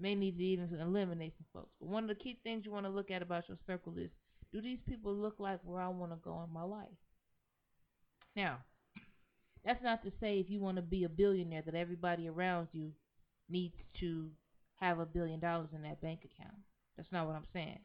may 0.00 0.14
need 0.14 0.36
to 0.38 0.44
even 0.44 0.68
eliminate 0.80 1.34
some 1.36 1.46
folks 1.52 1.72
but 1.80 1.88
one 1.88 2.04
of 2.04 2.08
the 2.08 2.14
key 2.22 2.38
things 2.42 2.64
you 2.64 2.72
want 2.72 2.86
to 2.86 2.92
look 2.92 3.10
at 3.10 3.22
about 3.22 3.48
your 3.48 3.58
circle 3.66 3.94
is 3.98 4.10
do 4.52 4.60
these 4.60 4.78
people 4.88 5.14
look 5.14 5.36
like 5.38 5.60
where 5.64 5.80
i 5.80 5.88
want 5.88 6.12
to 6.12 6.18
go 6.24 6.42
in 6.46 6.52
my 6.52 6.62
life 6.62 6.88
now 8.36 8.58
that's 9.64 9.82
not 9.82 10.02
to 10.02 10.12
say 10.20 10.38
if 10.38 10.48
you 10.48 10.60
want 10.60 10.76
to 10.76 10.82
be 10.82 11.04
a 11.04 11.08
billionaire 11.08 11.62
that 11.62 11.74
everybody 11.74 12.28
around 12.28 12.68
you 12.72 12.92
needs 13.50 13.74
to 13.98 14.28
have 14.76 14.98
a 14.98 15.06
billion 15.06 15.40
dollars 15.40 15.68
in 15.74 15.82
that 15.82 16.00
bank 16.00 16.20
account 16.20 16.56
that's 16.96 17.10
not 17.12 17.26
what 17.26 17.34
i'm 17.34 17.46
saying 17.52 17.78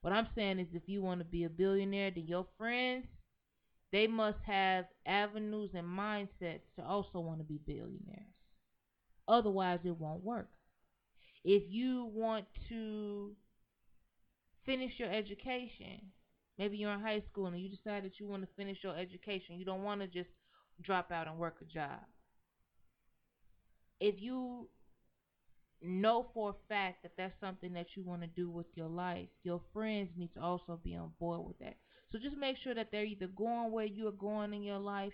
what 0.00 0.12
I'm 0.12 0.28
saying 0.34 0.60
is 0.60 0.68
if 0.74 0.82
you 0.86 1.02
want 1.02 1.20
to 1.20 1.24
be 1.24 1.44
a 1.44 1.48
billionaire, 1.48 2.10
then 2.10 2.26
your 2.26 2.46
friends, 2.56 3.06
they 3.90 4.06
must 4.06 4.38
have 4.46 4.84
avenues 5.06 5.70
and 5.74 5.86
mindsets 5.86 6.62
to 6.76 6.84
also 6.86 7.20
want 7.20 7.38
to 7.38 7.44
be 7.44 7.58
billionaires. 7.66 8.34
Otherwise, 9.26 9.80
it 9.84 9.96
won't 9.96 10.22
work. 10.22 10.48
If 11.44 11.64
you 11.68 12.10
want 12.12 12.46
to 12.68 13.32
finish 14.64 14.92
your 14.98 15.10
education, 15.10 16.12
Maybe 16.58 16.76
you're 16.76 16.92
in 16.92 17.00
high 17.00 17.22
school 17.30 17.46
and 17.46 17.58
you 17.58 17.68
decide 17.68 18.04
that 18.04 18.18
you 18.18 18.26
want 18.26 18.42
to 18.42 18.48
finish 18.56 18.78
your 18.82 18.96
education. 18.96 19.58
You 19.58 19.64
don't 19.64 19.84
want 19.84 20.00
to 20.00 20.08
just 20.08 20.28
drop 20.82 21.12
out 21.12 21.28
and 21.28 21.38
work 21.38 21.56
a 21.62 21.64
job. 21.64 22.00
If 24.00 24.16
you 24.18 24.68
know 25.80 26.26
for 26.34 26.50
a 26.50 26.68
fact 26.68 27.04
that 27.04 27.12
that's 27.16 27.38
something 27.40 27.72
that 27.74 27.86
you 27.96 28.02
want 28.02 28.22
to 28.22 28.28
do 28.28 28.50
with 28.50 28.66
your 28.74 28.88
life, 28.88 29.28
your 29.44 29.60
friends 29.72 30.10
need 30.16 30.34
to 30.34 30.40
also 30.40 30.80
be 30.82 30.96
on 30.96 31.12
board 31.20 31.46
with 31.46 31.58
that. 31.60 31.76
So 32.10 32.18
just 32.18 32.36
make 32.36 32.56
sure 32.62 32.74
that 32.74 32.88
they're 32.90 33.04
either 33.04 33.28
going 33.28 33.70
where 33.70 33.84
you 33.84 34.08
are 34.08 34.12
going 34.12 34.52
in 34.52 34.62
your 34.62 34.78
life, 34.78 35.12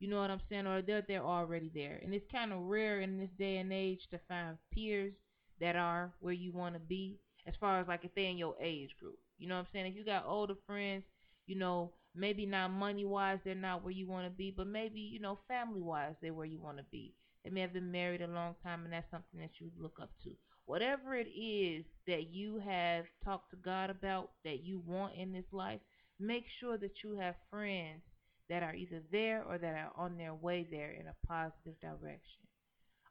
you 0.00 0.08
know 0.08 0.20
what 0.20 0.30
I'm 0.30 0.40
saying, 0.48 0.66
or 0.66 0.80
they're 0.80 1.04
they're 1.06 1.24
already 1.24 1.70
there. 1.74 2.00
And 2.02 2.14
it's 2.14 2.30
kind 2.32 2.52
of 2.52 2.60
rare 2.60 3.00
in 3.00 3.18
this 3.18 3.30
day 3.38 3.58
and 3.58 3.72
age 3.72 4.00
to 4.10 4.20
find 4.28 4.56
peers 4.72 5.12
that 5.60 5.76
are 5.76 6.12
where 6.20 6.32
you 6.32 6.52
want 6.52 6.74
to 6.74 6.80
be, 6.80 7.18
as 7.46 7.54
far 7.60 7.80
as 7.80 7.88
like 7.88 8.04
if 8.04 8.14
they're 8.14 8.30
in 8.30 8.38
your 8.38 8.54
age 8.60 8.90
group. 9.00 9.18
You 9.38 9.48
know 9.48 9.54
what 9.54 9.62
I'm 9.62 9.66
saying? 9.72 9.86
If 9.86 9.96
you 9.96 10.04
got 10.04 10.26
older 10.26 10.54
friends, 10.66 11.04
you 11.46 11.56
know, 11.56 11.92
maybe 12.14 12.46
not 12.46 12.70
money 12.70 13.04
wise 13.04 13.38
they're 13.44 13.54
not 13.54 13.82
where 13.82 13.92
you 13.92 14.06
want 14.06 14.26
to 14.26 14.30
be, 14.30 14.52
but 14.54 14.66
maybe, 14.66 15.00
you 15.00 15.20
know, 15.20 15.38
family 15.48 15.80
wise 15.80 16.14
they're 16.20 16.34
where 16.34 16.46
you 16.46 16.58
want 16.58 16.78
to 16.78 16.84
be. 16.90 17.14
They 17.44 17.50
may 17.50 17.60
have 17.60 17.72
been 17.72 17.92
married 17.92 18.20
a 18.20 18.26
long 18.26 18.54
time 18.62 18.84
and 18.84 18.92
that's 18.92 19.10
something 19.10 19.40
that 19.40 19.60
you 19.60 19.70
look 19.78 19.98
up 20.02 20.10
to. 20.24 20.30
Whatever 20.66 21.14
it 21.14 21.28
is 21.28 21.84
that 22.06 22.28
you 22.30 22.60
have 22.66 23.06
talked 23.24 23.50
to 23.52 23.56
God 23.56 23.88
about 23.88 24.30
that 24.44 24.64
you 24.64 24.82
want 24.86 25.14
in 25.16 25.32
this 25.32 25.46
life, 25.52 25.80
make 26.20 26.44
sure 26.60 26.76
that 26.76 27.02
you 27.02 27.16
have 27.18 27.36
friends 27.50 28.02
that 28.50 28.62
are 28.62 28.74
either 28.74 29.00
there 29.10 29.44
or 29.48 29.56
that 29.58 29.74
are 29.74 29.92
on 29.96 30.16
their 30.18 30.34
way 30.34 30.66
there 30.70 30.92
in 30.92 31.06
a 31.06 31.26
positive 31.26 31.80
direction. 31.80 32.42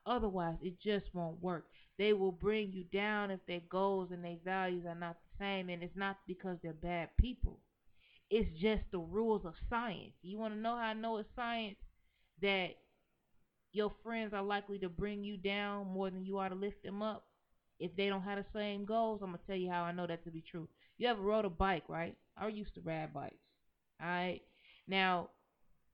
Otherwise, 0.08 0.56
it 0.62 0.80
just 0.82 1.06
won't 1.14 1.42
work. 1.44 1.66
They 1.98 2.14
will 2.14 2.32
bring 2.32 2.72
you 2.72 2.86
down 2.94 3.30
if 3.30 3.40
their 3.46 3.62
goals 3.70 4.10
and 4.12 4.24
their 4.24 4.38
values 4.46 4.86
are 4.88 4.96
not 4.96 5.18
the 5.18 5.44
same, 5.44 5.70
and 5.70 5.84
it's 5.84 5.98
not 5.98 6.18
because 6.26 6.58
they're 6.64 6.74
bad 6.74 7.10
people. 7.20 7.60
It's 8.30 8.50
just 8.60 8.84
the 8.92 9.00
rules 9.00 9.46
of 9.46 9.54
science. 9.70 10.14
You 10.22 10.38
want 10.38 10.54
to 10.54 10.60
know 10.60 10.76
how 10.76 10.84
I 10.84 10.94
know 10.94 11.18
it's 11.18 11.30
science? 11.36 11.78
That 12.42 12.70
your 13.74 13.92
friends 14.04 14.34
are 14.34 14.44
likely 14.44 14.80
to 14.80 14.90
bring 14.90 15.24
you 15.24 15.38
down 15.38 15.88
more 15.88 16.10
than 16.10 16.26
you 16.26 16.38
are 16.38 16.50
to 16.50 16.56
lift 16.56 16.84
them 16.84 17.02
up. 17.02 17.26
If 17.80 17.96
they 17.96 18.08
don't 18.08 18.24
have 18.24 18.38
the 18.38 18.46
same 18.54 18.86
goals, 18.86 19.22
I'm 19.22 19.32
gonna 19.32 19.40
tell 19.46 19.56
you 19.56 19.70
how 19.70 19.84
I 19.84 19.92
know 19.92 20.08
that 20.08 20.24
to 20.24 20.32
be 20.32 20.42
true. 20.42 20.68
You 20.98 21.10
ever 21.10 21.22
rode 21.22 21.46
a 21.46 21.50
bike, 21.50 21.84
right? 21.88 22.16
I 22.38 22.48
used 22.48 22.74
to 22.76 22.82
ride 22.82 23.14
bikes. 23.14 23.36
Alright. 24.02 24.42
Now, 24.88 25.30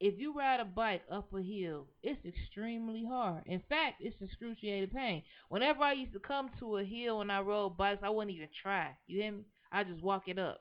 if 0.03 0.19
you 0.19 0.33
ride 0.33 0.60
a 0.60 0.65
bike 0.65 1.03
up 1.10 1.33
a 1.33 1.41
hill, 1.41 1.88
it's 2.03 2.19
extremely 2.25 3.05
hard. 3.07 3.43
In 3.45 3.62
fact, 3.69 4.01
it's 4.01 4.22
excruciating 4.22 4.89
pain. 4.89 5.24
Whenever 5.48 5.81
I 5.81 5.93
used 5.93 6.12
to 6.12 6.19
come 6.19 6.50
to 6.60 6.75
a 6.75 6.83
hill 6.83 7.19
when 7.19 7.31
I 7.31 7.39
rode 7.39 7.77
bikes, 7.77 8.01
I 8.03 8.10
wouldn't 8.10 8.36
even 8.36 8.50
try. 8.62 8.89
You 9.07 9.22
hear 9.22 9.31
me? 9.31 9.43
I 9.72 9.86
just 9.86 10.03
walk 10.03 10.24
it 10.27 10.38
up. 10.38 10.60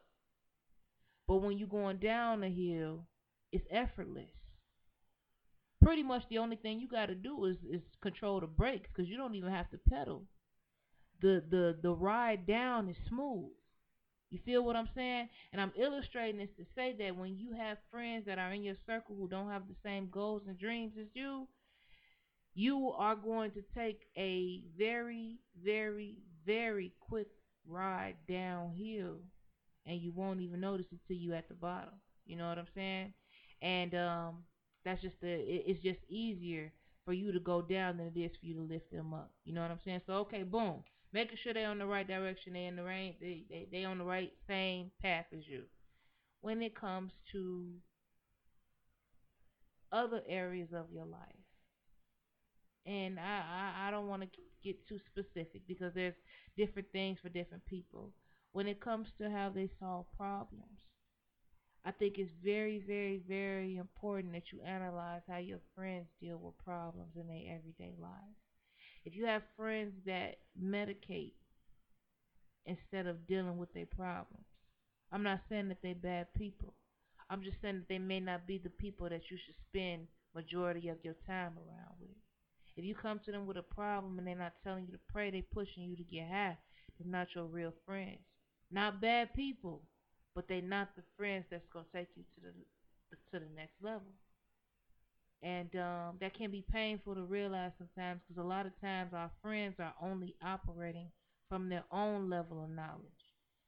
But 1.26 1.38
when 1.38 1.58
you're 1.58 1.66
going 1.66 1.96
down 1.96 2.42
the 2.42 2.50
hill, 2.50 3.08
it's 3.50 3.66
effortless. 3.68 4.30
Pretty 5.82 6.04
much 6.04 6.22
the 6.30 6.38
only 6.38 6.54
thing 6.54 6.78
you 6.78 6.86
got 6.86 7.06
to 7.06 7.16
do 7.16 7.44
is, 7.46 7.56
is 7.68 7.82
control 8.00 8.38
the 8.38 8.46
brakes 8.46 8.88
because 8.94 9.10
you 9.10 9.16
don't 9.16 9.34
even 9.34 9.50
have 9.50 9.68
to 9.70 9.78
pedal. 9.90 10.22
The, 11.20 11.42
the, 11.50 11.76
the 11.82 11.92
ride 11.92 12.46
down 12.46 12.88
is 12.88 12.96
smooth. 13.08 13.50
You 14.32 14.40
feel 14.44 14.64
what 14.64 14.74
I'm 14.76 14.88
saying? 14.96 15.28
And 15.52 15.62
I'm 15.62 15.72
illustrating 15.76 16.40
this 16.40 16.50
to 16.58 16.66
say 16.74 16.92
that 16.98 17.16
when 17.16 17.38
you 17.38 17.52
have 17.52 17.78
friends 17.92 18.26
that 18.26 18.40
are 18.40 18.52
in 18.52 18.64
your 18.64 18.76
circle 18.86 19.14
who 19.16 19.28
don't 19.28 19.50
have 19.50 19.68
the 19.68 19.76
same 19.84 20.10
goals 20.10 20.42
and 20.48 20.58
dreams 20.58 20.94
as 21.00 21.08
you, 21.14 21.46
you 22.54 22.92
are 22.96 23.14
going 23.16 23.50
to 23.52 23.62
take 23.74 24.00
a 24.16 24.62
very, 24.76 25.38
very, 25.64 26.18
very 26.44 26.92
quick 27.00 27.28
ride 27.66 28.16
downhill 28.28 29.16
and 29.86 30.00
you 30.00 30.12
won't 30.12 30.40
even 30.40 30.60
notice 30.60 30.86
it 30.92 30.98
till 31.06 31.16
you 31.16 31.34
at 31.34 31.48
the 31.48 31.54
bottom. 31.54 31.94
You 32.26 32.36
know 32.36 32.48
what 32.48 32.58
I'm 32.58 32.68
saying? 32.74 33.12
And 33.62 33.94
um 33.94 34.44
that's 34.84 35.02
just 35.02 35.20
the 35.20 35.28
it, 35.30 35.64
it's 35.66 35.82
just 35.82 36.00
easier 36.08 36.72
for 37.04 37.12
you 37.12 37.32
to 37.32 37.40
go 37.40 37.62
down 37.62 37.96
than 37.98 38.06
it 38.14 38.18
is 38.18 38.32
for 38.40 38.46
you 38.46 38.54
to 38.56 38.62
lift 38.62 38.90
them 38.92 39.14
up. 39.14 39.32
You 39.44 39.54
know 39.54 39.62
what 39.62 39.70
I'm 39.70 39.80
saying? 39.84 40.02
So 40.06 40.14
okay, 40.14 40.42
boom 40.42 40.82
making 41.12 41.38
sure 41.42 41.54
they're 41.54 41.68
on 41.68 41.78
the 41.78 41.86
right 41.86 42.06
direction, 42.06 42.52
they 42.52 42.66
in 42.66 42.76
the 42.76 42.82
right, 42.82 43.16
they 43.20 43.44
they 43.48 43.68
they 43.70 43.84
on 43.84 43.98
the 43.98 44.04
right 44.04 44.32
same 44.48 44.90
path 45.00 45.26
as 45.32 45.46
you. 45.46 45.64
When 46.40 46.62
it 46.62 46.74
comes 46.74 47.12
to 47.32 47.66
other 49.92 50.22
areas 50.28 50.70
of 50.74 50.86
your 50.92 51.06
life, 51.06 51.46
and 52.86 53.18
I 53.18 53.42
I, 53.82 53.88
I 53.88 53.90
don't 53.90 54.08
want 54.08 54.22
to 54.22 54.28
get 54.62 54.86
too 54.88 54.98
specific 55.10 55.62
because 55.66 55.92
there's 55.94 56.14
different 56.56 56.88
things 56.92 57.18
for 57.22 57.28
different 57.28 57.64
people. 57.66 58.12
When 58.52 58.66
it 58.66 58.80
comes 58.80 59.08
to 59.18 59.30
how 59.30 59.50
they 59.50 59.70
solve 59.80 60.06
problems, 60.16 60.80
I 61.84 61.90
think 61.90 62.18
it's 62.18 62.30
very, 62.44 62.82
very, 62.86 63.22
very 63.26 63.76
important 63.76 64.32
that 64.34 64.52
you 64.52 64.60
analyze 64.62 65.22
how 65.28 65.38
your 65.38 65.58
friends 65.74 66.06
deal 66.20 66.38
with 66.38 66.64
problems 66.64 67.16
in 67.16 67.26
their 67.26 67.56
everyday 67.56 67.94
lives. 68.00 68.41
If 69.04 69.16
you 69.16 69.26
have 69.26 69.42
friends 69.56 69.92
that 70.06 70.36
medicate 70.60 71.32
instead 72.66 73.06
of 73.06 73.26
dealing 73.26 73.58
with 73.58 73.72
their 73.74 73.86
problems, 73.86 74.46
I'm 75.10 75.22
not 75.22 75.40
saying 75.48 75.68
that 75.68 75.78
they're 75.82 75.94
bad 75.94 76.28
people. 76.34 76.74
I'm 77.28 77.42
just 77.42 77.56
saying 77.60 77.80
that 77.80 77.88
they 77.88 77.98
may 77.98 78.20
not 78.20 78.46
be 78.46 78.58
the 78.58 78.70
people 78.70 79.08
that 79.08 79.30
you 79.30 79.36
should 79.44 79.56
spend 79.68 80.06
majority 80.34 80.88
of 80.88 80.98
your 81.02 81.16
time 81.26 81.52
around 81.56 81.94
with. 82.00 82.16
If 82.76 82.84
you 82.84 82.94
come 82.94 83.20
to 83.24 83.32
them 83.32 83.46
with 83.46 83.56
a 83.56 83.62
problem 83.62 84.18
and 84.18 84.26
they're 84.26 84.34
not 84.34 84.54
telling 84.64 84.86
you 84.86 84.92
to 84.92 85.00
pray, 85.12 85.30
they're 85.30 85.42
pushing 85.52 85.82
you 85.84 85.96
to 85.96 86.02
get 86.04 86.28
high. 86.28 86.56
They're 86.98 87.10
not 87.10 87.28
your 87.34 87.44
real 87.44 87.72
friends. 87.84 88.20
Not 88.70 89.00
bad 89.00 89.34
people, 89.34 89.82
but 90.34 90.48
they're 90.48 90.62
not 90.62 90.96
the 90.96 91.02
friends 91.16 91.44
that's 91.50 91.66
gonna 91.72 91.84
take 91.94 92.08
you 92.16 92.22
to 92.34 92.40
the 92.40 92.52
to 93.30 93.44
the 93.44 93.54
next 93.54 93.74
level 93.82 94.08
and 95.42 95.74
um, 95.76 96.16
that 96.20 96.34
can 96.36 96.50
be 96.50 96.64
painful 96.72 97.14
to 97.14 97.22
realize 97.24 97.72
sometimes 97.78 98.20
because 98.26 98.42
a 98.42 98.46
lot 98.46 98.66
of 98.66 98.80
times 98.80 99.12
our 99.12 99.30
friends 99.42 99.74
are 99.80 99.94
only 100.00 100.34
operating 100.44 101.08
from 101.48 101.68
their 101.68 101.84
own 101.92 102.30
level 102.30 102.62
of 102.62 102.70
knowledge. 102.70 103.02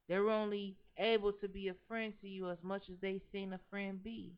They're 0.08 0.30
only 0.30 0.76
able 0.98 1.32
to 1.32 1.48
be 1.48 1.68
a 1.68 1.74
friend 1.88 2.12
to 2.20 2.28
you 2.28 2.50
as 2.50 2.58
much 2.62 2.84
as 2.90 2.96
they've 3.00 3.20
seen 3.32 3.52
a 3.52 3.60
friend 3.70 4.02
be. 4.02 4.34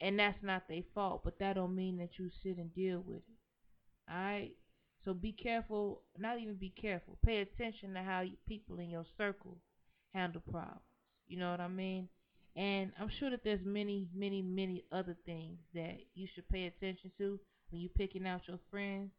And 0.00 0.18
that's 0.18 0.42
not 0.42 0.68
their 0.68 0.82
fault, 0.94 1.22
but 1.24 1.38
that 1.38 1.54
don't 1.54 1.76
mean 1.76 1.96
that 1.98 2.18
you 2.18 2.30
sit 2.42 2.56
and 2.58 2.74
deal 2.74 3.00
with 3.06 3.18
it. 3.18 4.10
Alright? 4.12 4.52
So 5.04 5.14
be 5.14 5.32
careful, 5.32 6.02
not 6.18 6.38
even 6.38 6.54
be 6.56 6.70
careful. 6.70 7.18
Pay 7.24 7.40
attention 7.40 7.94
to 7.94 8.02
how 8.02 8.24
people 8.48 8.78
in 8.78 8.90
your 8.90 9.06
circle 9.16 9.58
handle 10.14 10.42
problems. 10.50 10.80
You 11.28 11.38
know 11.38 11.50
what 11.50 11.60
I 11.60 11.68
mean? 11.68 12.08
And 12.54 12.92
I'm 13.00 13.10
sure 13.18 13.30
that 13.30 13.44
there's 13.44 13.64
many, 13.64 14.08
many, 14.14 14.42
many 14.42 14.84
other 14.92 15.16
things 15.24 15.58
that 15.74 15.96
you 16.14 16.26
should 16.34 16.48
pay 16.48 16.66
attention 16.66 17.10
to 17.18 17.40
when 17.70 17.80
you're 17.80 17.90
picking 17.96 18.26
out 18.26 18.42
your 18.46 18.58
friends. 18.70 19.10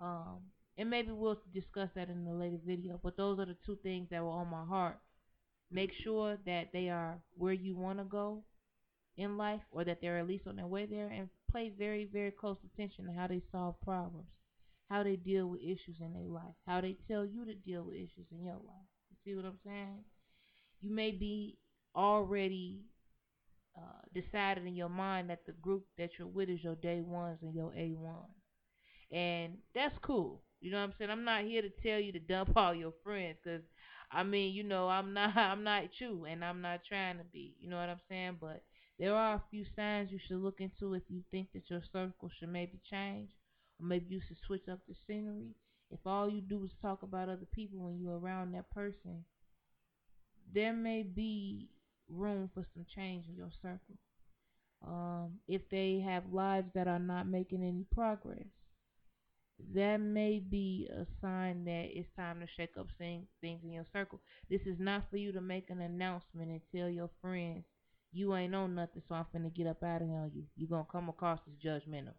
Um, 0.00 0.40
and 0.76 0.90
maybe 0.90 1.10
we'll 1.10 1.40
discuss 1.54 1.88
that 1.94 2.10
in 2.10 2.26
a 2.26 2.34
later 2.34 2.58
video. 2.66 3.00
But 3.02 3.16
those 3.16 3.38
are 3.38 3.46
the 3.46 3.56
two 3.64 3.78
things 3.82 4.08
that 4.10 4.22
were 4.22 4.30
on 4.30 4.50
my 4.50 4.64
heart. 4.64 4.98
Make 5.70 5.90
sure 6.04 6.36
that 6.44 6.68
they 6.72 6.90
are 6.90 7.18
where 7.36 7.54
you 7.54 7.74
want 7.74 7.98
to 7.98 8.04
go 8.04 8.44
in 9.16 9.38
life 9.38 9.62
or 9.70 9.84
that 9.84 9.98
they're 10.02 10.18
at 10.18 10.28
least 10.28 10.46
on 10.46 10.56
their 10.56 10.66
way 10.66 10.84
there 10.84 11.08
and 11.08 11.30
pay 11.52 11.70
very, 11.70 12.08
very 12.12 12.30
close 12.30 12.58
attention 12.74 13.06
to 13.06 13.12
how 13.12 13.26
they 13.26 13.40
solve 13.50 13.80
problems, 13.80 14.28
how 14.90 15.02
they 15.02 15.16
deal 15.16 15.46
with 15.46 15.60
issues 15.62 15.96
in 16.00 16.12
their 16.12 16.28
life, 16.28 16.54
how 16.66 16.80
they 16.82 16.96
tell 17.08 17.24
you 17.24 17.46
to 17.46 17.54
deal 17.54 17.84
with 17.84 17.96
issues 17.96 18.26
in 18.30 18.44
your 18.44 18.54
life. 18.54 18.86
You 19.10 19.16
see 19.24 19.34
what 19.34 19.46
I'm 19.46 19.58
saying? 19.64 20.04
You 20.82 20.94
may 20.94 21.10
be 21.10 21.56
already 21.96 22.80
uh, 23.76 24.02
decided 24.14 24.66
in 24.66 24.74
your 24.74 24.88
mind 24.88 25.30
that 25.30 25.46
the 25.46 25.52
group 25.52 25.84
that 25.98 26.10
you're 26.18 26.28
with 26.28 26.48
is 26.48 26.62
your 26.62 26.76
day 26.76 27.00
ones 27.00 27.38
and 27.42 27.54
your 27.54 27.72
A 27.76 27.94
ones. 27.94 28.32
And 29.12 29.58
that's 29.74 29.94
cool. 30.02 30.42
You 30.60 30.70
know 30.70 30.78
what 30.78 30.84
I'm 30.84 30.94
saying? 30.98 31.10
I'm 31.10 31.24
not 31.24 31.44
here 31.44 31.62
to 31.62 31.70
tell 31.82 32.00
you 32.00 32.12
to 32.12 32.18
dump 32.18 32.52
all 32.56 32.74
your 32.74 32.92
friends 33.04 33.38
because 33.42 33.62
I 34.10 34.22
mean, 34.22 34.54
you 34.54 34.62
know, 34.62 34.88
I'm 34.88 35.12
not 35.12 35.36
I'm 35.36 35.64
not 35.64 35.84
you 36.00 36.26
and 36.28 36.44
I'm 36.44 36.60
not 36.60 36.80
trying 36.88 37.18
to 37.18 37.24
be. 37.32 37.54
You 37.60 37.70
know 37.70 37.76
what 37.76 37.88
I'm 37.88 38.00
saying? 38.08 38.38
But 38.40 38.62
there 38.98 39.14
are 39.14 39.34
a 39.34 39.42
few 39.50 39.64
signs 39.76 40.10
you 40.10 40.18
should 40.26 40.42
look 40.42 40.60
into 40.60 40.94
if 40.94 41.02
you 41.08 41.22
think 41.30 41.48
that 41.54 41.68
your 41.68 41.82
circle 41.92 42.30
should 42.38 42.48
maybe 42.48 42.80
change 42.90 43.30
or 43.78 43.86
maybe 43.86 44.06
you 44.08 44.20
should 44.26 44.38
switch 44.46 44.68
up 44.70 44.80
the 44.88 44.94
scenery. 45.06 45.54
If 45.90 46.00
all 46.04 46.28
you 46.28 46.40
do 46.40 46.64
is 46.64 46.70
talk 46.82 47.02
about 47.02 47.28
other 47.28 47.46
people 47.54 47.78
when 47.80 48.00
you're 48.00 48.18
around 48.18 48.52
that 48.52 48.70
person, 48.70 49.24
there 50.52 50.72
may 50.72 51.02
be 51.02 51.68
room 52.08 52.50
for 52.54 52.64
some 52.74 52.86
change 52.94 53.26
in 53.28 53.36
your 53.36 53.50
circle. 53.62 53.96
Um, 54.86 55.38
if 55.48 55.68
they 55.70 56.02
have 56.06 56.32
lives 56.32 56.68
that 56.74 56.86
are 56.86 56.98
not 56.98 57.26
making 57.26 57.62
any 57.62 57.84
progress, 57.94 58.46
that 59.74 59.96
may 59.98 60.38
be 60.38 60.88
a 60.92 61.06
sign 61.20 61.64
that 61.64 61.86
it's 61.90 62.08
time 62.14 62.40
to 62.40 62.46
shake 62.56 62.76
up 62.78 62.88
things 62.98 63.26
in 63.42 63.72
your 63.72 63.86
circle. 63.92 64.20
This 64.50 64.60
is 64.66 64.78
not 64.78 65.04
for 65.10 65.16
you 65.16 65.32
to 65.32 65.40
make 65.40 65.70
an 65.70 65.80
announcement 65.80 66.50
and 66.50 66.60
tell 66.74 66.90
your 66.90 67.10
friends 67.22 67.64
you 68.12 68.34
ain't 68.34 68.54
on 68.54 68.74
nothing, 68.74 69.02
so 69.08 69.14
I'm 69.14 69.26
finna 69.34 69.54
get 69.54 69.66
up 69.66 69.82
out 69.82 70.02
of 70.02 70.08
here 70.08 70.18
on 70.18 70.30
you. 70.34 70.44
You're 70.56 70.68
gonna 70.70 70.86
come 70.90 71.08
across 71.08 71.40
as 71.46 71.54
judgmental. 71.62 72.14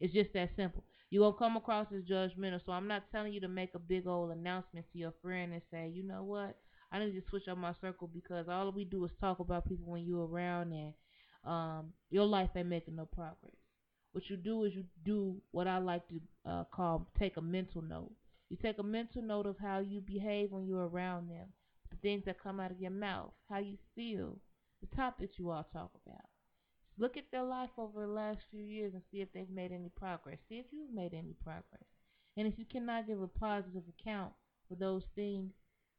It's 0.00 0.14
just 0.14 0.32
that 0.34 0.50
simple. 0.56 0.84
You're 1.10 1.24
gonna 1.24 1.38
come 1.38 1.56
across 1.56 1.86
as 1.92 2.04
judgmental, 2.04 2.60
so 2.64 2.72
I'm 2.72 2.88
not 2.88 3.10
telling 3.12 3.32
you 3.32 3.40
to 3.40 3.48
make 3.48 3.74
a 3.74 3.78
big 3.78 4.06
old 4.06 4.30
announcement 4.30 4.86
to 4.92 4.98
your 4.98 5.12
friend 5.22 5.52
and 5.52 5.62
say, 5.70 5.90
you 5.94 6.06
know 6.06 6.22
what, 6.22 6.56
I 6.92 6.98
need 6.98 7.12
to 7.12 7.22
switch 7.28 7.48
up 7.48 7.58
my 7.58 7.74
circle 7.80 8.08
because 8.12 8.46
all 8.48 8.70
we 8.72 8.84
do 8.84 9.04
is 9.04 9.10
talk 9.20 9.40
about 9.40 9.68
people 9.68 9.86
when 9.86 10.04
you're 10.04 10.26
around 10.26 10.72
and 10.72 10.92
um, 11.44 11.92
your 12.10 12.24
life 12.24 12.50
ain't 12.56 12.68
making 12.68 12.96
no 12.96 13.06
progress. 13.06 13.54
What 14.12 14.30
you 14.30 14.36
do 14.36 14.64
is 14.64 14.74
you 14.74 14.84
do 15.04 15.36
what 15.50 15.66
I 15.66 15.78
like 15.78 16.08
to 16.08 16.20
uh, 16.46 16.64
call 16.72 17.06
take 17.18 17.36
a 17.36 17.42
mental 17.42 17.82
note. 17.82 18.12
You 18.48 18.56
take 18.56 18.78
a 18.78 18.82
mental 18.82 19.22
note 19.22 19.46
of 19.46 19.56
how 19.58 19.80
you 19.80 20.00
behave 20.00 20.52
when 20.52 20.66
you're 20.66 20.88
around 20.88 21.28
them, 21.28 21.48
the 21.90 21.96
things 21.96 22.24
that 22.26 22.42
come 22.42 22.60
out 22.60 22.70
of 22.70 22.80
your 22.80 22.92
mouth, 22.92 23.32
how 23.50 23.58
you 23.58 23.76
feel, 23.94 24.38
the 24.80 24.96
topics 24.96 25.38
you 25.38 25.50
all 25.50 25.66
talk 25.72 25.90
about. 26.06 26.24
Look 26.98 27.16
at 27.16 27.30
their 27.30 27.42
life 27.42 27.70
over 27.76 28.00
the 28.00 28.12
last 28.12 28.38
few 28.50 28.62
years 28.62 28.94
and 28.94 29.02
see 29.10 29.20
if 29.20 29.32
they've 29.34 29.50
made 29.50 29.72
any 29.72 29.90
progress. 29.96 30.38
See 30.48 30.56
if 30.56 30.66
you've 30.70 30.94
made 30.94 31.12
any 31.12 31.34
progress. 31.44 31.84
And 32.36 32.46
if 32.46 32.58
you 32.58 32.64
cannot 32.64 33.06
give 33.06 33.20
a 33.20 33.28
positive 33.28 33.82
account 33.98 34.32
for 34.68 34.76
those 34.76 35.02
things, 35.14 35.52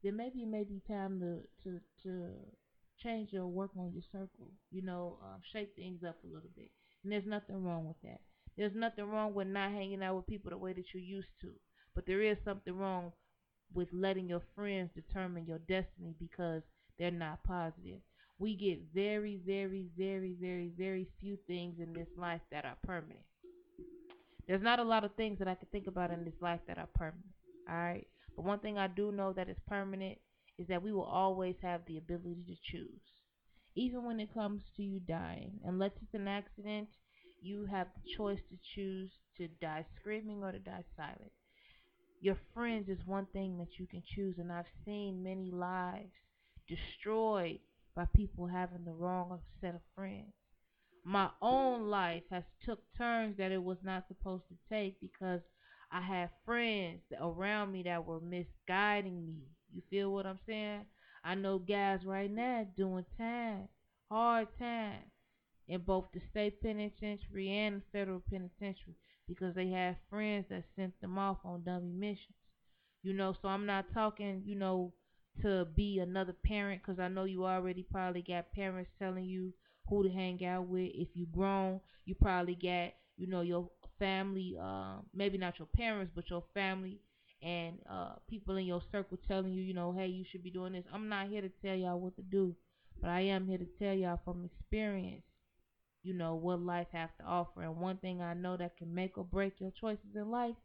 then 0.04 0.16
maybe 0.16 0.44
it 0.44 0.48
may 0.48 0.64
be 0.64 0.82
time 0.88 1.20
to 1.20 1.40
to 1.64 1.80
to 2.04 2.30
change 3.02 3.32
your 3.32 3.48
work 3.48 3.72
on 3.78 3.92
your 3.94 4.04
circle. 4.12 4.52
You 4.72 4.82
know, 4.82 5.18
uh, 5.24 5.38
shake 5.54 5.76
things 5.76 6.04
up 6.08 6.18
a 6.24 6.28
little 6.28 6.50
bit. 6.56 6.72
And 7.04 7.12
there's 7.12 7.26
nothing 7.26 7.64
wrong 7.64 7.88
with 7.88 8.02
that. 8.04 8.22
There's 8.58 8.76
nothing 8.76 9.06
wrong 9.06 9.34
with 9.34 9.48
not 9.48 9.72
hanging 9.72 10.04
out 10.04 10.16
with 10.16 10.28
people 10.28 10.50
the 10.50 10.58
way 10.58 10.74
that 10.74 10.94
you 10.94 11.00
used 11.00 11.28
to. 11.42 11.52
But 11.94 12.06
there 12.06 12.22
is 12.22 12.38
something 12.44 12.76
wrong 12.76 13.12
with 13.74 13.88
letting 13.92 14.30
your 14.30 14.42
friends 14.56 14.90
determine 14.96 15.46
your 15.46 15.60
destiny 15.60 16.16
because 16.20 16.64
they're 16.98 17.12
not 17.12 17.44
positive. 17.44 18.00
We 18.40 18.56
get 18.56 18.80
very, 18.94 19.40
very, 19.46 19.88
very, 19.98 20.36
very, 20.40 20.72
very 20.78 21.08
few 21.20 21.38
things 21.48 21.76
in 21.80 21.94
this 21.94 22.08
life 22.18 22.42
that 22.52 22.66
are 22.66 22.78
permanent. 22.84 23.20
There's 24.48 24.62
not 24.62 24.80
a 24.80 24.84
lot 24.84 25.04
of 25.04 25.14
things 25.16 25.40
that 25.40 25.48
I 25.48 25.56
can 25.56 25.68
think 25.72 25.88
about 25.88 26.12
in 26.12 26.24
this 26.24 26.40
life 26.42 26.62
that 26.68 26.78
are 26.78 26.88
permanent. 26.96 27.26
Alright? 27.70 28.08
But 28.38 28.46
one 28.46 28.60
thing 28.60 28.78
I 28.78 28.88
do 28.88 29.12
know 29.12 29.34
that 29.34 29.50
is 29.50 29.58
permanent 29.68 30.20
is 30.60 30.68
that 30.68 30.84
we 30.84 30.94
will 30.94 31.04
always 31.04 31.56
have 31.64 31.82
the 31.88 31.98
ability 31.98 32.46
to 32.48 32.72
choose. 32.72 33.02
Even 33.76 34.06
when 34.06 34.20
it 34.20 34.34
comes 34.34 34.62
to 34.76 34.84
you 34.84 35.00
dying. 35.00 35.60
Unless 35.66 35.92
it's 36.02 36.14
an 36.14 36.28
accident, 36.28 36.88
you 37.42 37.66
have 37.66 37.88
the 37.96 38.12
choice 38.16 38.40
to 38.50 38.58
choose 38.76 39.10
to 39.38 39.48
die 39.60 39.86
screaming 40.00 40.44
or 40.44 40.52
to 40.52 40.60
die 40.60 40.84
silent. 40.96 41.32
Your 42.22 42.38
friends 42.54 42.90
is 42.90 43.00
one 43.06 43.28
thing 43.34 43.58
that 43.58 43.80
you 43.80 43.88
can 43.88 44.04
choose, 44.16 44.36
and 44.38 44.52
I've 44.52 44.66
seen 44.86 45.24
many 45.24 45.52
lives 45.52 46.14
destroyed 46.68 47.60
by 47.96 48.06
people 48.16 48.48
having 48.48 48.86
the 48.86 48.94
wrong 48.94 49.40
set 49.62 49.76
of 49.76 49.82
friends. 49.96 50.34
My 51.04 51.30
own 51.42 51.90
life 51.90 52.24
has 52.32 52.44
took 52.66 52.80
turns 52.98 53.38
that 53.38 53.52
it 53.52 53.64
was 53.64 53.78
not 53.84 54.08
supposed 54.08 54.44
to 54.50 54.56
take 54.70 55.00
because 55.00 55.42
I 55.92 56.02
had 56.02 56.30
friends 56.46 57.02
around 57.20 57.72
me 57.72 57.84
that 57.84 58.06
were 58.06 58.20
misguiding 58.22 59.26
me. 59.26 59.48
You 59.74 59.82
feel 59.90 60.14
what 60.14 60.26
I'm 60.26 60.40
saying? 60.48 60.86
I 61.24 61.36
know 61.36 61.60
guys 61.60 62.06
right 62.06 62.32
now 62.32 62.66
doing 62.78 63.06
time, 63.18 63.68
hard 64.10 64.48
time, 64.60 65.04
in 65.68 65.82
both 65.82 66.06
the 66.14 66.22
state 66.32 66.62
penitentiary 66.62 67.50
and 67.52 67.82
the 67.82 67.86
federal 67.92 68.22
penitentiary 68.30 68.96
because 69.28 69.56
they 69.56 69.70
had 69.70 69.98
friends 70.10 70.46
that 70.50 70.64
sent 70.76 71.00
them 71.02 71.18
off 71.18 71.38
on 71.46 71.64
dummy 71.64 71.92
missions. 71.94 72.36
You 73.04 73.14
know, 73.14 73.34
so 73.42 73.48
I'm 73.48 73.66
not 73.66 73.94
talking, 73.94 74.44
you 74.46 74.56
know, 74.56 74.94
to 75.42 75.66
be 75.76 76.00
another 76.00 76.34
parent 76.34 76.82
because 76.82 77.00
I 77.00 77.08
know 77.08 77.24
you 77.26 77.46
already 77.46 77.84
probably 77.84 78.22
got 78.22 78.52
parents 78.52 78.92
telling 79.00 79.26
you 79.26 79.54
who 79.88 80.04
to 80.04 80.10
hang 80.10 80.44
out 80.46 80.68
with. 80.68 80.92
If 80.94 81.10
you 81.16 81.26
grown, 81.28 81.80
you 82.06 82.16
probably 82.16 82.56
got, 82.56 82.92
you 83.18 83.28
know, 83.28 83.42
your 83.42 83.70
family, 84.00 84.58
uh, 84.62 84.98
maybe 85.14 85.38
not 85.38 85.60
your 85.60 85.68
parents, 85.76 86.12
but 86.16 86.30
your 86.30 86.44
family 86.54 87.00
and 87.42 87.78
uh, 87.90 88.14
people 88.30 88.58
in 88.58 88.66
your 88.66 88.82
circle 88.92 89.18
telling 89.28 89.54
you, 89.54 89.62
you 89.62 89.74
know, 89.74 89.92
hey, 89.92 90.08
you 90.08 90.26
should 90.32 90.44
be 90.44 90.50
doing 90.52 90.74
this. 90.74 90.86
I'm 90.94 91.10
not 91.10 91.28
here 91.28 91.42
to 91.42 91.52
tell 91.64 91.76
y'all 91.76 92.00
what 92.00 92.16
to 92.18 92.24
do, 92.24 92.56
but 93.02 93.10
I 93.10 93.22
am 93.22 93.48
here 93.48 93.60
to 93.60 93.68
tell 93.80 93.94
y'all 93.94 94.20
from 94.26 94.46
experience, 94.46 95.24
you 96.04 96.14
know, 96.14 96.36
what 96.36 96.62
life 96.62 96.88
has 96.94 97.10
to 97.20 97.26
offer. 97.26 97.64
And 97.64 97.78
one 97.78 97.98
thing 97.98 98.22
I 98.22 98.34
know 98.34 98.58
that 98.58 98.78
can 98.78 98.94
make 98.94 99.18
or 99.18 99.24
break 99.26 99.54
your 99.60 99.72
choices 99.80 100.16
in 100.16 100.32
life 100.32 100.56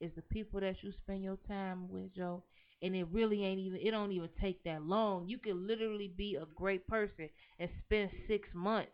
is 0.00 0.12
the 0.16 0.22
people 0.22 0.60
that 0.60 0.76
you 0.82 0.92
spend 1.02 1.22
your 1.22 1.38
time 1.48 1.88
with, 1.90 2.14
Joe. 2.14 2.42
And 2.82 2.96
it 2.96 3.06
really 3.12 3.44
ain't 3.44 3.60
even, 3.60 3.80
it 3.82 3.90
don't 3.92 4.12
even 4.12 4.30
take 4.40 4.64
that 4.64 4.82
long. 4.82 5.28
You 5.28 5.38
can 5.38 5.66
literally 5.66 6.12
be 6.16 6.36
a 6.36 6.46
great 6.56 6.86
person 6.88 7.28
and 7.58 7.70
spend 7.86 8.10
six 8.28 8.48
months 8.54 8.92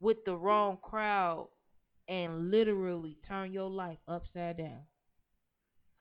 with 0.00 0.24
the 0.24 0.36
wrong 0.36 0.78
crowd 0.82 1.48
and 2.08 2.50
literally 2.50 3.18
turn 3.28 3.52
your 3.52 3.70
life 3.70 3.98
upside 4.08 4.58
down. 4.58 4.82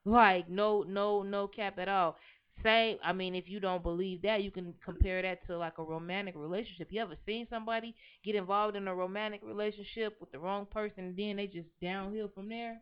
Like 0.05 0.49
no 0.49 0.83
no 0.83 1.21
no 1.23 1.47
cap 1.47 1.77
at 1.79 1.89
all. 1.89 2.17
Same 2.63 2.97
I 3.03 3.13
mean 3.13 3.35
if 3.35 3.47
you 3.49 3.59
don't 3.59 3.83
believe 3.83 4.21
that 4.23 4.41
you 4.43 4.51
can 4.51 4.73
compare 4.83 5.21
that 5.21 5.45
to 5.47 5.57
like 5.57 5.77
a 5.77 5.83
romantic 5.83 6.35
relationship. 6.35 6.87
You 6.91 7.01
ever 7.01 7.17
seen 7.25 7.45
somebody 7.49 7.93
get 8.23 8.35
involved 8.35 8.75
in 8.75 8.87
a 8.87 8.95
romantic 8.95 9.41
relationship 9.43 10.17
with 10.19 10.31
the 10.31 10.39
wrong 10.39 10.65
person 10.65 11.05
and 11.05 11.17
then 11.17 11.35
they 11.37 11.47
just 11.47 11.69
downhill 11.81 12.29
from 12.33 12.49
there? 12.49 12.81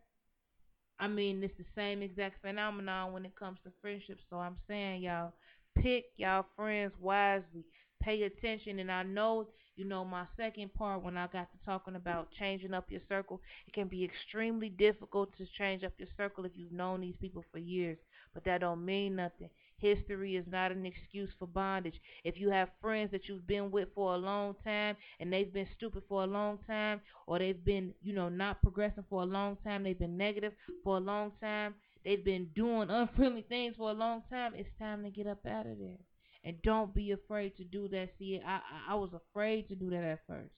I 0.98 1.08
mean 1.08 1.42
it's 1.42 1.56
the 1.58 1.64
same 1.74 2.02
exact 2.02 2.40
phenomenon 2.42 3.12
when 3.12 3.26
it 3.26 3.34
comes 3.36 3.58
to 3.64 3.72
friendships. 3.82 4.22
So 4.30 4.36
I'm 4.36 4.56
saying 4.68 5.02
y'all 5.02 5.32
pick 5.74 6.04
y'all 6.16 6.46
friends 6.56 6.92
wisely. 7.00 7.64
Pay 8.06 8.22
attention 8.22 8.78
and 8.78 8.92
I 8.92 9.02
know 9.02 9.48
you 9.76 9.84
know, 9.84 10.04
my 10.06 10.24
second 10.38 10.72
part 10.72 11.02
when 11.02 11.18
I 11.18 11.26
got 11.26 11.52
to 11.52 11.58
talking 11.66 11.96
about 11.96 12.30
changing 12.38 12.72
up 12.72 12.90
your 12.90 13.02
circle, 13.10 13.42
it 13.66 13.74
can 13.74 13.88
be 13.88 14.04
extremely 14.04 14.70
difficult 14.70 15.36
to 15.36 15.46
change 15.58 15.84
up 15.84 15.92
your 15.98 16.08
circle 16.16 16.46
if 16.46 16.52
you've 16.54 16.72
known 16.72 17.02
these 17.02 17.16
people 17.20 17.44
for 17.52 17.58
years, 17.58 17.98
but 18.32 18.42
that 18.44 18.62
don't 18.62 18.84
mean 18.86 19.16
nothing. 19.16 19.50
History 19.78 20.36
is 20.36 20.46
not 20.50 20.72
an 20.72 20.86
excuse 20.86 21.28
for 21.38 21.46
bondage. 21.46 22.00
If 22.24 22.38
you 22.38 22.48
have 22.48 22.70
friends 22.80 23.10
that 23.10 23.28
you've 23.28 23.46
been 23.46 23.70
with 23.70 23.88
for 23.94 24.14
a 24.14 24.18
long 24.18 24.54
time 24.64 24.96
and 25.20 25.30
they've 25.30 25.52
been 25.52 25.68
stupid 25.76 26.04
for 26.08 26.24
a 26.24 26.26
long 26.26 26.58
time 26.66 27.02
or 27.26 27.38
they've 27.38 27.62
been, 27.62 27.92
you 28.02 28.14
know, 28.14 28.30
not 28.30 28.62
progressing 28.62 29.04
for 29.10 29.22
a 29.22 29.26
long 29.26 29.58
time, 29.62 29.82
they've 29.82 29.98
been 29.98 30.16
negative 30.16 30.54
for 30.82 30.96
a 30.96 31.00
long 31.00 31.32
time, 31.42 31.74
they've 32.02 32.24
been 32.24 32.48
doing 32.54 32.88
unfriendly 32.90 33.42
things 33.42 33.74
for 33.76 33.90
a 33.90 33.94
long 33.94 34.22
time, 34.30 34.52
it's 34.54 34.70
time 34.78 35.02
to 35.04 35.10
get 35.10 35.26
up 35.26 35.44
out 35.44 35.66
of 35.66 35.78
there. 35.78 36.05
And 36.46 36.62
don't 36.62 36.94
be 36.94 37.10
afraid 37.10 37.56
to 37.56 37.64
do 37.64 37.88
that. 37.88 38.10
See, 38.20 38.40
I, 38.46 38.60
I, 38.88 38.94
was 38.94 39.10
afraid 39.12 39.68
to 39.68 39.74
do 39.74 39.90
that 39.90 40.04
at 40.04 40.20
first. 40.28 40.54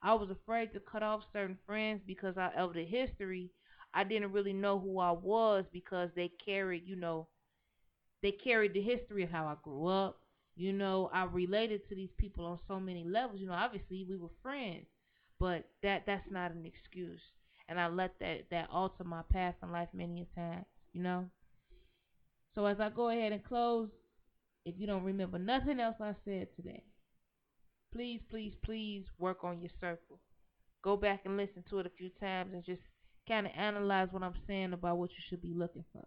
I 0.00 0.14
was 0.14 0.30
afraid 0.30 0.72
to 0.74 0.80
cut 0.80 1.02
off 1.02 1.22
certain 1.32 1.58
friends 1.66 2.02
because 2.06 2.38
I, 2.38 2.52
of 2.56 2.72
the 2.72 2.84
history. 2.84 3.50
I 3.92 4.04
didn't 4.04 4.30
really 4.30 4.52
know 4.52 4.78
who 4.78 5.00
I 5.00 5.10
was 5.10 5.64
because 5.72 6.10
they 6.14 6.30
carried, 6.44 6.84
you 6.86 6.94
know, 6.94 7.26
they 8.22 8.30
carried 8.30 8.74
the 8.74 8.80
history 8.80 9.24
of 9.24 9.30
how 9.30 9.46
I 9.46 9.56
grew 9.60 9.88
up. 9.88 10.20
You 10.54 10.72
know, 10.72 11.10
I 11.12 11.24
related 11.24 11.88
to 11.88 11.96
these 11.96 12.12
people 12.16 12.44
on 12.46 12.60
so 12.68 12.78
many 12.78 13.04
levels. 13.04 13.40
You 13.40 13.48
know, 13.48 13.54
obviously 13.54 14.06
we 14.08 14.16
were 14.16 14.28
friends, 14.40 14.86
but 15.40 15.64
that 15.82 16.04
that's 16.06 16.30
not 16.30 16.52
an 16.52 16.64
excuse. 16.64 17.20
And 17.68 17.80
I 17.80 17.88
let 17.88 18.20
that 18.20 18.50
that 18.52 18.68
alter 18.70 19.02
my 19.02 19.22
path 19.32 19.56
in 19.64 19.72
life 19.72 19.88
many 19.92 20.22
a 20.22 20.38
time. 20.38 20.64
You 20.92 21.02
know. 21.02 21.24
So 22.54 22.66
as 22.66 22.78
I 22.78 22.90
go 22.90 23.08
ahead 23.08 23.32
and 23.32 23.42
close, 23.42 23.88
if 24.64 24.74
you 24.78 24.86
don't 24.86 25.04
remember 25.04 25.38
nothing 25.38 25.80
else 25.80 25.96
I 26.00 26.14
said 26.24 26.48
today, 26.56 26.82
please, 27.92 28.20
please, 28.30 28.52
please 28.64 29.04
work 29.18 29.44
on 29.44 29.60
your 29.60 29.70
circle. 29.80 30.20
Go 30.82 30.96
back 30.96 31.22
and 31.24 31.36
listen 31.36 31.64
to 31.70 31.78
it 31.80 31.86
a 31.86 31.90
few 31.90 32.10
times 32.20 32.50
and 32.52 32.64
just 32.64 32.82
kind 33.28 33.46
of 33.46 33.52
analyze 33.56 34.08
what 34.10 34.22
I'm 34.22 34.34
saying 34.46 34.72
about 34.72 34.98
what 34.98 35.10
you 35.10 35.22
should 35.28 35.42
be 35.42 35.54
looking 35.54 35.84
for. 35.92 36.04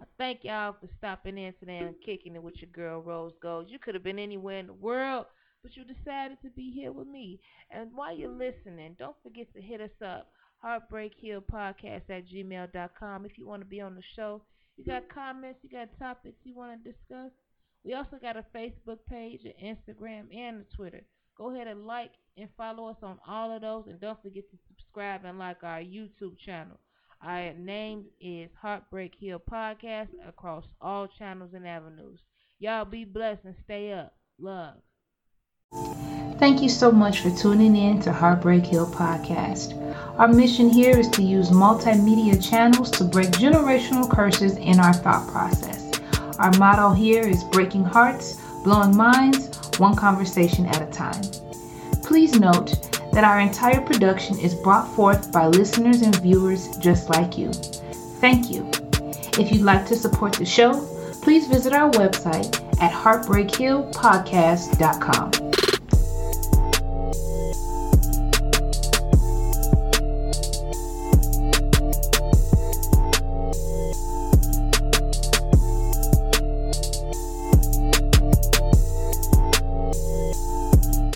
I 0.00 0.04
thank 0.16 0.44
y'all 0.44 0.76
for 0.80 0.88
stopping 0.98 1.38
in 1.38 1.52
today 1.58 1.78
and 1.78 1.94
kicking 2.04 2.36
it 2.36 2.42
with 2.42 2.54
your 2.60 2.70
girl 2.70 3.02
Rose 3.02 3.32
Gold. 3.42 3.66
You 3.68 3.78
could 3.78 3.94
have 3.94 4.04
been 4.04 4.18
anywhere 4.18 4.58
in 4.58 4.68
the 4.68 4.72
world, 4.72 5.26
but 5.62 5.76
you 5.76 5.82
decided 5.84 6.38
to 6.42 6.50
be 6.50 6.70
here 6.70 6.92
with 6.92 7.08
me. 7.08 7.40
And 7.70 7.90
while 7.94 8.16
you're 8.16 8.30
listening, 8.30 8.94
don't 8.98 9.16
forget 9.22 9.52
to 9.54 9.60
hit 9.60 9.80
us 9.80 9.90
up, 10.04 10.28
Heartbreak 10.58 11.14
Hill 11.20 11.42
Podcast 11.52 12.08
at 12.10 12.28
gmail.com. 12.28 13.26
If 13.26 13.38
you 13.38 13.46
want 13.46 13.62
to 13.62 13.66
be 13.66 13.80
on 13.80 13.96
the 13.96 14.02
show, 14.14 14.42
you 14.76 14.84
got 14.84 15.08
comments, 15.12 15.58
you 15.62 15.70
got 15.70 15.88
topics 15.98 16.36
you 16.44 16.54
want 16.54 16.82
to 16.82 16.92
discuss, 16.92 17.32
we 17.84 17.94
also 17.94 18.16
got 18.20 18.36
a 18.36 18.44
Facebook 18.54 18.98
page, 19.08 19.40
an 19.44 19.52
Instagram, 19.62 20.34
and 20.36 20.60
a 20.60 20.76
Twitter. 20.76 21.02
Go 21.36 21.54
ahead 21.54 21.68
and 21.68 21.86
like 21.86 22.10
and 22.36 22.48
follow 22.56 22.88
us 22.88 22.96
on 23.02 23.18
all 23.26 23.54
of 23.54 23.62
those, 23.62 23.84
and 23.86 24.00
don't 24.00 24.20
forget 24.22 24.44
to 24.50 24.56
subscribe 24.68 25.24
and 25.24 25.38
like 25.38 25.62
our 25.62 25.80
YouTube 25.80 26.38
channel. 26.44 26.78
Our 27.22 27.52
name 27.54 28.04
is 28.20 28.50
Heartbreak 28.60 29.12
Hill 29.18 29.40
Podcast 29.50 30.08
across 30.26 30.64
all 30.80 31.08
channels 31.18 31.50
and 31.54 31.66
avenues. 31.66 32.20
Y'all 32.60 32.84
be 32.84 33.04
blessed 33.04 33.44
and 33.44 33.54
stay 33.64 33.92
up. 33.92 34.14
Love. 34.38 34.74
Thank 36.38 36.62
you 36.62 36.68
so 36.68 36.92
much 36.92 37.20
for 37.20 37.30
tuning 37.30 37.74
in 37.76 38.00
to 38.02 38.12
Heartbreak 38.12 38.64
Hill 38.64 38.86
Podcast. 38.86 39.74
Our 40.18 40.28
mission 40.28 40.70
here 40.70 40.96
is 40.96 41.08
to 41.10 41.22
use 41.22 41.50
multimedia 41.50 42.40
channels 42.48 42.92
to 42.92 43.04
break 43.04 43.28
generational 43.30 44.08
curses 44.08 44.56
in 44.56 44.78
our 44.78 44.94
thought 44.94 45.28
process. 45.32 45.77
Our 46.38 46.52
motto 46.58 46.92
here 46.92 47.26
is 47.26 47.42
breaking 47.44 47.84
hearts, 47.84 48.34
blowing 48.62 48.96
minds, 48.96 49.48
one 49.78 49.96
conversation 49.96 50.66
at 50.66 50.80
a 50.80 50.86
time. 50.86 51.20
Please 52.04 52.38
note 52.38 52.88
that 53.12 53.24
our 53.24 53.40
entire 53.40 53.80
production 53.80 54.38
is 54.38 54.54
brought 54.54 54.86
forth 54.94 55.32
by 55.32 55.48
listeners 55.48 56.02
and 56.02 56.14
viewers 56.22 56.76
just 56.76 57.10
like 57.10 57.36
you. 57.36 57.52
Thank 58.20 58.48
you. 58.50 58.70
If 59.36 59.50
you'd 59.50 59.62
like 59.62 59.84
to 59.86 59.96
support 59.96 60.34
the 60.34 60.44
show, 60.44 60.86
please 61.22 61.48
visit 61.48 61.72
our 61.72 61.90
website 61.90 62.54
at 62.80 62.92
heartbreakhillpodcast.com. 62.92 65.67